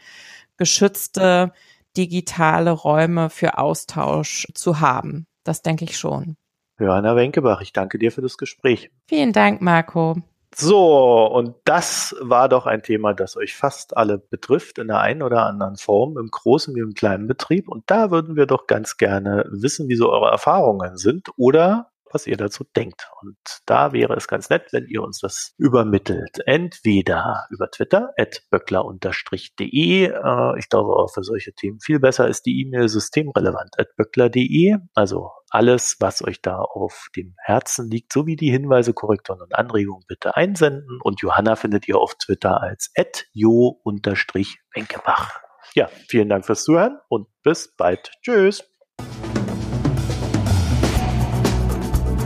geschützte 0.59 1.53
digitale 1.97 2.71
Räume 2.71 3.31
für 3.31 3.59
Austausch 3.59 4.47
zu 4.55 4.81
haben. 4.81 5.27
Das 5.45 5.63
denke 5.63 5.85
ich 5.85 5.97
schon. 5.97 6.37
Johanna 6.79 7.15
Wenkebach, 7.15 7.61
ich 7.61 7.73
danke 7.73 7.99
dir 7.99 8.11
für 8.11 8.23
das 8.23 8.39
Gespräch. 8.39 8.91
Vielen 9.07 9.33
Dank, 9.33 9.61
Marco. 9.61 10.17
So, 10.55 11.27
und 11.27 11.55
das 11.65 12.17
war 12.21 12.49
doch 12.49 12.67
ein 12.67 12.83
Thema, 12.83 13.15
das 13.15 13.37
euch 13.37 13.55
fast 13.55 13.97
alle 13.97 14.19
betrifft, 14.19 14.79
in 14.79 14.89
der 14.89 14.99
einen 14.99 15.23
oder 15.23 15.47
anderen 15.47 15.77
Form, 15.77 16.19
im 16.19 16.29
großen 16.29 16.75
wie 16.75 16.81
im 16.81 16.95
kleinen 16.95 17.29
Betrieb. 17.29 17.69
Und 17.69 17.85
da 17.87 18.11
würden 18.11 18.35
wir 18.35 18.47
doch 18.47 18.67
ganz 18.67 18.97
gerne 18.97 19.47
wissen, 19.51 19.89
wie 19.89 19.95
so 19.95 20.11
eure 20.11 20.31
Erfahrungen 20.31 20.97
sind 20.97 21.29
oder 21.37 21.90
was 22.13 22.27
ihr 22.27 22.37
dazu 22.37 22.65
denkt. 22.77 23.09
Und 23.23 23.39
da 23.67 23.93
wäre 23.93 24.15
es 24.15 24.29
ganz 24.29 24.51
nett, 24.51 24.69
wenn 24.73 24.87
ihr 24.87 25.03
uns 25.03 25.21
das 25.21 25.55
übermittelt. 25.59 26.39
Entweder 26.47 27.47
über 27.51 27.71
Twitter, 27.71 28.13
at 28.19 28.43
böckler-de. 28.51 30.05
Äh, 30.05 30.59
ich 30.59 30.69
glaube 30.69 30.97
auch 30.97 31.13
für 31.13 31.23
solche 31.23 31.53
Themen 31.53 31.81
viel 31.81 32.01
besser 32.01 32.29
ist 32.29 32.47
die 32.47 32.61
E-Mail 32.61 32.89
systemrelevant 32.89 33.79
at 33.79 33.95
böckler.de. 33.97 34.77
Also 34.95 35.31
alles, 35.51 35.97
was 36.01 36.23
euch 36.23 36.43
da 36.43 36.59
auf 36.59 37.09
dem 37.17 37.35
Herzen 37.39 37.91
liegt, 37.91 38.13
sowie 38.13 38.37
die 38.37 38.51
Hinweise, 38.51 38.95
Korrekturen 38.95 39.43
und 39.43 39.55
Anregungen 39.55 40.05
bitte 40.07 40.37
einsenden. 40.37 41.01
Und 41.03 41.21
Johanna 41.21 41.57
findet 41.57 41.89
ihr 41.89 41.99
auf 41.99 42.15
Twitter 42.15 42.63
als 42.63 42.93
at 42.97 43.27
jo-wenkebach. 43.33 45.41
Ja, 45.75 45.89
vielen 46.09 46.29
Dank 46.29 46.47
fürs 46.47 46.65
Zuhören 46.65 46.99
und 47.09 47.29
bis 47.43 47.75
bald. 47.77 48.13
Tschüss. 48.23 48.65